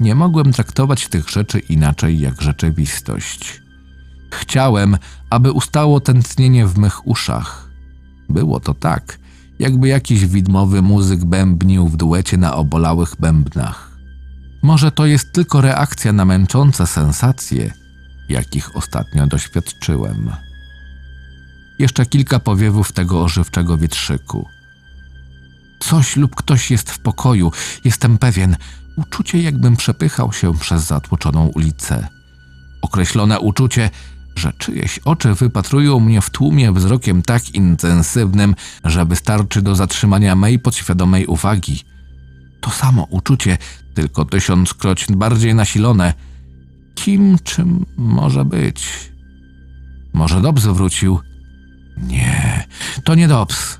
nie 0.00 0.14
mogłem 0.14 0.52
traktować 0.52 1.08
tych 1.08 1.28
rzeczy 1.28 1.58
inaczej 1.58 2.20
jak 2.20 2.42
rzeczywistość. 2.42 3.62
Chciałem, 4.32 4.96
aby 5.30 5.52
ustało 5.52 6.00
tętnienie 6.00 6.66
w 6.66 6.78
mych 6.78 7.06
uszach. 7.06 7.70
Było 8.28 8.60
to 8.60 8.74
tak, 8.74 9.18
jakby 9.58 9.88
jakiś 9.88 10.26
widmowy 10.26 10.82
muzyk 10.82 11.24
bębnił 11.24 11.88
w 11.88 11.96
duecie 11.96 12.36
na 12.36 12.54
obolałych 12.54 13.16
bębnach. 13.20 13.91
Może 14.62 14.92
to 14.92 15.06
jest 15.06 15.32
tylko 15.32 15.60
reakcja 15.60 16.12
na 16.12 16.24
męczące 16.24 16.86
sensacje, 16.86 17.72
jakich 18.28 18.76
ostatnio 18.76 19.26
doświadczyłem. 19.26 20.30
Jeszcze 21.78 22.06
kilka 22.06 22.38
powiewów 22.38 22.92
tego 22.92 23.22
ożywczego 23.22 23.78
wietrzyku. 23.78 24.48
Coś 25.80 26.16
lub 26.16 26.36
ktoś 26.36 26.70
jest 26.70 26.90
w 26.90 26.98
pokoju, 26.98 27.52
jestem 27.84 28.18
pewien. 28.18 28.56
Uczucie, 28.96 29.42
jakbym 29.42 29.76
przepychał 29.76 30.32
się 30.32 30.58
przez 30.58 30.82
zatłoczoną 30.82 31.46
ulicę. 31.46 32.08
Określone 32.82 33.40
uczucie, 33.40 33.90
że 34.36 34.52
czyjeś 34.58 34.98
oczy 34.98 35.34
wypatrują 35.34 36.00
mnie 36.00 36.20
w 36.20 36.30
tłumie 36.30 36.72
wzrokiem 36.72 37.22
tak 37.22 37.54
intensywnym, 37.54 38.54
że 38.84 39.04
wystarczy 39.04 39.62
do 39.62 39.74
zatrzymania 39.74 40.36
mej 40.36 40.58
podświadomej 40.58 41.26
uwagi. 41.26 41.84
To 42.62 42.70
samo 42.70 43.06
uczucie, 43.10 43.58
tylko 43.94 44.24
tysiąckroć 44.24 45.06
bardziej 45.10 45.54
nasilone. 45.54 46.14
Kim 46.94 47.38
czym 47.44 47.86
może 47.96 48.44
być? 48.44 48.88
Może 50.12 50.40
Dobbs 50.40 50.64
wrócił? 50.64 51.20
Nie, 51.96 52.64
to 53.04 53.14
nie 53.14 53.28
Dobbs. 53.28 53.78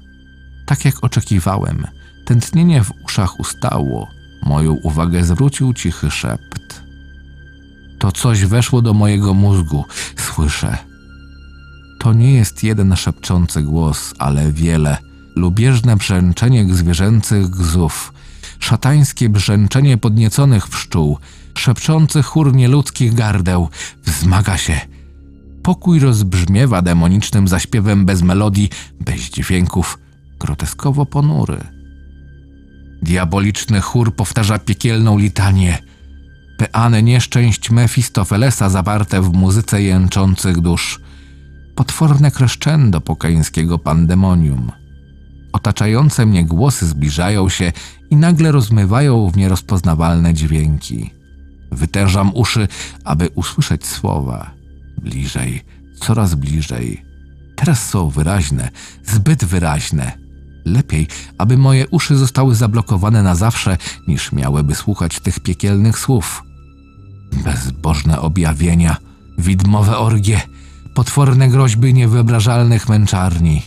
Tak 0.67 0.85
jak 0.85 1.05
oczekiwałem, 1.05 1.87
tętnienie 2.25 2.85
w 2.85 2.93
uszach 3.05 3.41
ustało. 3.41 4.09
Moją 4.47 4.73
uwagę 4.73 5.25
zwrócił 5.25 5.75
cichy 5.75 6.11
szept. 6.11 6.83
To 7.99 8.13
coś 8.13 8.45
weszło 8.45 8.83
do 8.83 8.95
mojego 8.95 9.35
mózgu. 9.35 9.85
Słyszę. 10.17 10.79
To 12.01 12.13
nie 12.13 12.33
jest 12.33 12.65
jeden 12.65 12.97
szepczący 12.97 13.63
głos, 13.63 14.15
ale 14.19 14.53
wiele. 14.53 14.97
Lubieżne 15.37 15.97
brzęczenie 15.97 16.75
zwierzęcych 16.75 17.51
gzów, 17.51 18.13
szatańskie 18.65 19.29
brzęczenie 19.29 19.99
podnieconych 19.99 20.69
pszczół, 20.69 21.19
szepczący 21.59 22.23
chór 22.23 22.55
nieludzkich 22.55 23.15
gardeł, 23.15 23.69
wzmaga 24.05 24.57
się. 24.57 24.81
Pokój 25.63 26.01
rozbrzmiewa 26.01 26.83
demonicznym 26.83 27.49
zaśpiewem 27.49 28.05
bez 28.05 28.23
melodii, 28.23 28.71
bez 29.01 29.21
dźwięków, 29.21 29.99
groteskowo 30.41 31.07
ponury. 31.07 31.59
Diaboliczny 33.03 33.81
chór 33.81 34.17
powtarza 34.17 34.59
piekielną 34.59 35.19
litanię– 35.19 35.79
peane 36.63 37.03
nieszczęść 37.03 37.71
Mefistofelesa 37.71 38.71
zawarte 38.71 39.23
w 39.23 39.33
muzyce 39.33 39.83
jęczących 39.83 40.61
dusz, 40.61 41.01
potworne 41.75 42.31
kreszczendo 42.31 43.01
pokańskiego 43.01 43.79
pandemonium. 43.79 44.73
Otaczające 45.53 46.27
mnie 46.27 46.45
głosy 46.45 46.87
zbliżają 46.87 47.49
się 47.49 47.73
i 48.13 48.17
nagle 48.17 48.53
rozmywają 48.53 49.31
w 49.31 49.37
nierozpoznawalne 49.37 50.35
dźwięki. 50.35 51.11
Wytężam 51.71 52.31
uszy, 52.35 52.69
aby 53.05 53.29
usłyszeć 53.35 53.87
słowa. 53.87 54.51
Bliżej, 55.03 55.63
coraz 56.01 56.35
bliżej. 56.35 57.05
Teraz 57.57 57.89
są 57.89 58.09
wyraźne, 58.09 58.71
zbyt 59.05 59.45
wyraźne. 59.45 60.13
Lepiej, 60.65 61.07
aby 61.39 61.59
moje 61.59 61.89
uszy 61.89 62.17
zostały 62.17 62.55
zablokowane 62.55 63.23
na 63.23 63.35
zawsze, 63.35 63.79
niż 64.09 64.33
miałyby 64.33 64.75
słuchać 64.75 65.21
tych 65.21 65.41
piekielnych 65.41 65.99
słów. 65.99 66.43
Bezbożne 67.45 68.21
objawienia, 68.21 68.97
widmowe 69.39 69.99
orgie, 69.99 70.41
potworne 70.95 71.49
groźby 71.49 71.95
niewyobrażalnych 71.95 72.89
męczarni. 72.89 73.63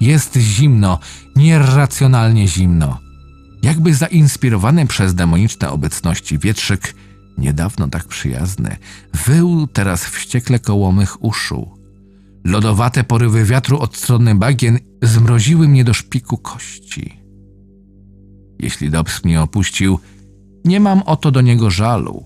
Jest 0.00 0.36
zimno, 0.36 0.98
nieracjonalnie 1.36 2.48
zimno. 2.48 3.07
Jakby 3.62 3.94
zainspirowany 3.94 4.86
przez 4.86 5.14
demoniczne 5.14 5.70
obecności 5.70 6.38
wietrzyk, 6.38 6.94
niedawno 7.38 7.88
tak 7.88 8.04
przyjazny, 8.04 8.76
wył 9.26 9.66
teraz 9.66 10.04
wściekle 10.04 10.58
koło 10.58 10.92
mych 10.92 11.24
uszu. 11.24 11.78
Lodowate 12.44 13.04
porywy 13.04 13.44
wiatru 13.44 13.78
od 13.78 13.96
strony 13.96 14.34
bagien 14.34 14.78
zmroziły 15.02 15.68
mnie 15.68 15.84
do 15.84 15.94
szpiku 15.94 16.38
kości. 16.38 17.18
Jeśli 18.58 18.90
Dobbs 18.90 19.24
mnie 19.24 19.42
opuścił, 19.42 19.98
nie 20.64 20.80
mam 20.80 21.02
oto 21.02 21.30
do 21.30 21.40
niego 21.40 21.70
żalu. 21.70 22.24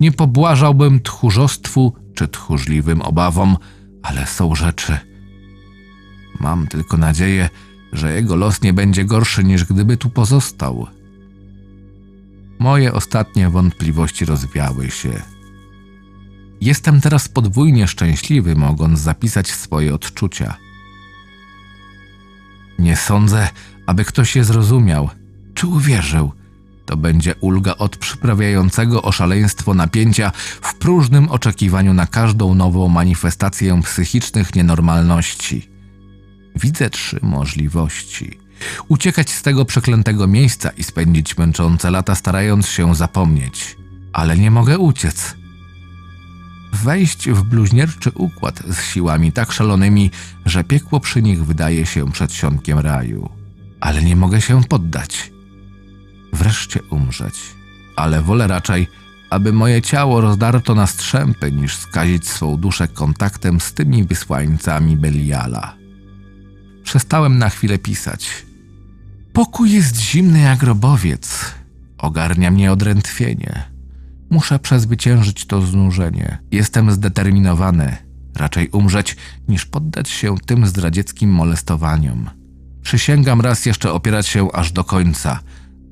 Nie 0.00 0.12
pobłażałbym 0.12 1.00
tchórzostwu 1.00 1.92
czy 2.14 2.28
tchórzliwym 2.28 3.02
obawom, 3.02 3.56
ale 4.02 4.26
są 4.26 4.54
rzeczy. 4.54 4.98
Mam 6.40 6.66
tylko 6.66 6.96
nadzieję, 6.96 7.44
że 7.44 7.69
jego 8.14 8.36
los 8.36 8.62
nie 8.62 8.72
będzie 8.72 9.04
gorszy 9.04 9.44
niż 9.44 9.64
gdyby 9.64 9.96
tu 9.96 10.10
pozostał. 10.10 10.86
Moje 12.58 12.92
ostatnie 12.92 13.50
wątpliwości 13.50 14.24
rozwiały 14.24 14.90
się. 14.90 15.22
Jestem 16.60 17.00
teraz 17.00 17.28
podwójnie 17.28 17.88
szczęśliwy, 17.88 18.54
mogąc 18.54 19.00
zapisać 19.00 19.50
swoje 19.50 19.94
odczucia. 19.94 20.56
Nie 22.78 22.96
sądzę, 22.96 23.48
aby 23.86 24.04
ktoś 24.04 24.36
je 24.36 24.44
zrozumiał 24.44 25.10
czy 25.54 25.66
uwierzył. 25.66 26.32
To 26.86 26.96
będzie 26.96 27.34
ulga 27.40 27.74
od 27.74 27.96
przyprawiającego 27.96 29.02
o 29.02 29.12
szaleństwo 29.12 29.74
napięcia 29.74 30.32
w 30.60 30.74
próżnym 30.74 31.28
oczekiwaniu 31.28 31.94
na 31.94 32.06
każdą 32.06 32.54
nową 32.54 32.88
manifestację 32.88 33.82
psychicznych 33.82 34.54
nienormalności. 34.54 35.70
Widzę 36.60 36.90
trzy 36.90 37.18
możliwości. 37.22 38.38
Uciekać 38.88 39.30
z 39.30 39.42
tego 39.42 39.64
przeklętego 39.64 40.26
miejsca 40.26 40.70
i 40.70 40.82
spędzić 40.82 41.38
męczące 41.38 41.90
lata 41.90 42.14
starając 42.14 42.68
się 42.68 42.94
zapomnieć. 42.94 43.76
Ale 44.12 44.38
nie 44.38 44.50
mogę 44.50 44.78
uciec 44.78 45.40
wejść 46.72 47.28
w 47.30 47.42
bluźnierczy 47.42 48.10
układ 48.14 48.62
z 48.68 48.82
siłami 48.82 49.32
tak 49.32 49.52
szalonymi, 49.52 50.10
że 50.46 50.64
piekło 50.64 51.00
przy 51.00 51.22
nich 51.22 51.44
wydaje 51.44 51.86
się 51.86 52.12
przedsionkiem 52.12 52.78
raju. 52.78 53.30
Ale 53.80 54.02
nie 54.02 54.16
mogę 54.16 54.40
się 54.40 54.64
poddać. 54.64 55.32
Wreszcie 56.32 56.82
umrzeć. 56.82 57.34
Ale 57.96 58.22
wolę 58.22 58.46
raczej, 58.46 58.88
aby 59.30 59.52
moje 59.52 59.82
ciało 59.82 60.20
rozdarto 60.20 60.74
na 60.74 60.86
strzępy, 60.86 61.52
niż 61.52 61.76
skazić 61.76 62.28
swą 62.28 62.56
duszę 62.56 62.88
kontaktem 62.88 63.60
z 63.60 63.72
tymi 63.72 64.04
wysłańcami 64.04 64.96
Beliala. 64.96 65.79
Przestałem 66.90 67.38
na 67.38 67.48
chwilę 67.48 67.78
pisać. 67.78 68.46
Pokój 69.32 69.72
jest 69.72 69.96
zimny 69.96 70.40
jak 70.40 70.58
grobowiec. 70.58 71.54
Ogarnia 71.98 72.50
mnie 72.50 72.72
odrętwienie. 72.72 73.64
Muszę 74.30 74.58
przezwyciężyć 74.58 75.46
to 75.46 75.62
znużenie. 75.62 76.38
Jestem 76.50 76.90
zdeterminowany. 76.90 77.96
Raczej 78.36 78.68
umrzeć, 78.68 79.16
niż 79.48 79.66
poddać 79.66 80.08
się 80.08 80.36
tym 80.46 80.66
zdradzieckim 80.66 81.30
molestowaniom. 81.30 82.30
Przysięgam 82.82 83.40
raz 83.40 83.66
jeszcze 83.66 83.92
opierać 83.92 84.26
się 84.26 84.52
aż 84.52 84.72
do 84.72 84.84
końca. 84.84 85.40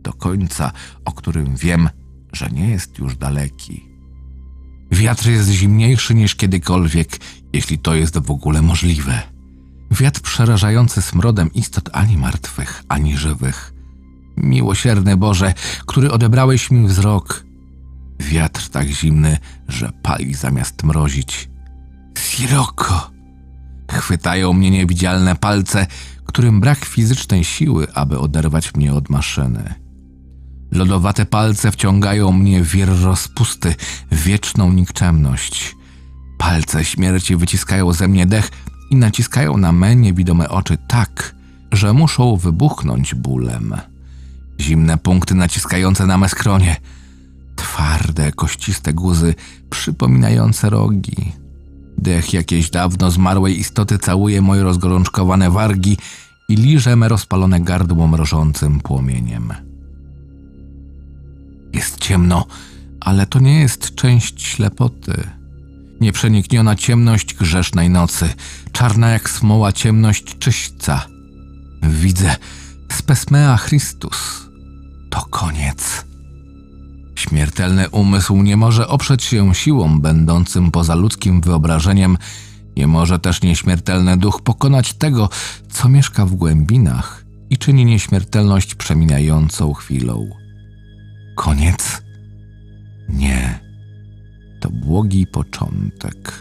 Do 0.03 0.13
końca, 0.13 0.73
o 1.05 1.13
którym 1.13 1.57
wiem, 1.57 1.89
że 2.33 2.51
nie 2.51 2.69
jest 2.69 2.99
już 2.99 3.17
daleki. 3.17 3.85
Wiatr 4.93 5.29
jest 5.29 5.51
zimniejszy 5.51 6.15
niż 6.15 6.35
kiedykolwiek, 6.35 7.19
jeśli 7.53 7.79
to 7.79 7.95
jest 7.95 8.19
w 8.19 8.31
ogóle 8.31 8.63
możliwe. 8.63 9.38
Wiatr 9.91 10.21
przerażający 10.21 11.03
smrodem 11.03 11.53
istot 11.53 11.91
ani 11.93 12.17
martwych, 12.17 12.83
ani 12.89 13.17
żywych. 13.17 13.73
Miłosierny 14.37 15.17
Boże, 15.17 15.55
który 15.87 16.11
odebrałeś 16.11 16.71
mi 16.71 16.87
wzrok, 16.87 17.45
Wiatr 18.21 18.69
tak 18.69 18.89
zimny, 18.89 19.39
że 19.69 19.93
pali 20.03 20.35
zamiast 20.35 20.85
mrozić. 20.85 21.51
Siroko! 22.19 23.11
Chwytają 23.91 24.53
mnie 24.53 24.71
niewidzialne 24.71 25.37
palce, 25.37 25.87
którym 26.25 26.61
brak 26.61 26.85
fizycznej 26.85 27.45
siły, 27.45 27.93
aby 27.95 28.19
oderwać 28.19 28.75
mnie 28.75 28.95
od 28.95 29.11
maszyny. 29.11 29.75
Lodowate 30.73 31.27
palce 31.27 31.73
wciągają 31.73 32.33
mnie 32.33 32.63
w 32.63 32.69
wir 32.69 32.89
rozpusty, 33.03 33.75
wieczną 34.13 34.73
nikczemność. 34.73 35.77
Palce 36.39 36.85
śmierci 36.85 37.37
wyciskają 37.37 37.93
ze 37.93 38.09
mnie 38.09 38.27
dech 38.27 38.51
i 38.91 38.97
naciskają 38.97 39.57
na 39.57 39.73
me 39.73 39.97
niewidome 39.97 40.49
oczy 40.49 40.79
tak, 40.89 41.35
że 41.73 41.93
muszą 41.93 42.37
wybuchnąć 42.37 43.15
bólem. 43.15 43.75
Zimne 44.61 44.99
punkty 44.99 45.35
naciskające 45.35 46.07
na 46.07 46.19
me 46.19 46.29
skronie. 46.29 46.77
Twarde, 47.57 48.33
kościste 48.33 48.93
guzy 48.93 49.35
przypominające 49.71 50.71
rogi. 50.71 51.33
Dech 51.99 52.33
jakiejś 52.33 52.71
dawno 52.71 53.11
zmarłej 53.11 53.61
istoty 53.61 53.99
całuje 53.99 54.43
moje 54.43 54.63
rozgorączkowane 54.63 55.51
wargi 55.51 55.97
i 56.49 56.57
liże 56.57 56.97
me 56.97 57.09
rozpalone 57.09 57.61
gardło 57.61 58.07
mrożącym 58.07 58.81
płomieniem. 58.81 59.53
Jest 61.73 61.99
ciemno, 61.99 62.47
ale 63.01 63.27
to 63.27 63.39
nie 63.39 63.61
jest 63.61 63.95
część 63.95 64.43
ślepoty. 64.43 65.38
Nieprzenikniona 66.01 66.77
ciemność 66.77 67.35
grzesznej 67.35 67.91
nocy, 67.91 68.35
czarna 68.73 69.11
jak 69.11 69.31
smoła 69.31 69.73
ciemność 69.73 70.39
czyśćca. 70.39 71.07
Widzę 71.83 72.37
spesmea 72.93 73.59
Christus. 73.59 74.49
To 75.11 75.25
koniec. 75.31 76.05
Śmiertelny 77.15 77.89
umysł 77.89 78.43
nie 78.43 78.57
może 78.57 78.89
oprzeć 78.89 79.23
się 79.23 79.55
siłom 79.55 80.01
będącym 80.01 80.71
poza 80.71 80.95
ludzkim 80.95 81.41
wyobrażeniem, 81.41 82.19
nie 82.77 82.87
może 82.87 83.19
też 83.19 83.43
nieśmiertelny 83.43 84.17
duch 84.17 84.43
pokonać 84.43 84.95
tego, 84.95 85.31
co 85.71 85.89
mieszka 85.89 86.27
w 86.27 86.35
głębinach 86.35 87.25
i 87.51 87.59
czyni 87.59 87.85
nieśmiertelność 87.85 88.75
przemieniającą 88.75 89.75
chwilą. 89.75 90.31
Koniec? 91.37 92.03
Nie. 93.09 93.68
To 94.61 94.71
błogi 94.71 95.27
początek. 95.27 96.33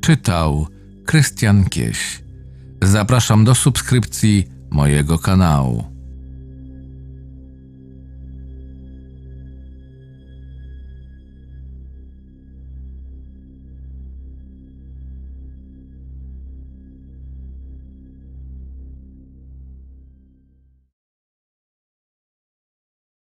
Czytał 0.00 0.66
Krystian 1.06 1.64
Kieś. 1.64 2.22
Zapraszam 2.82 3.44
do 3.44 3.54
subskrypcji 3.54 4.44
mojego 4.70 5.18
kanału. 5.18 5.93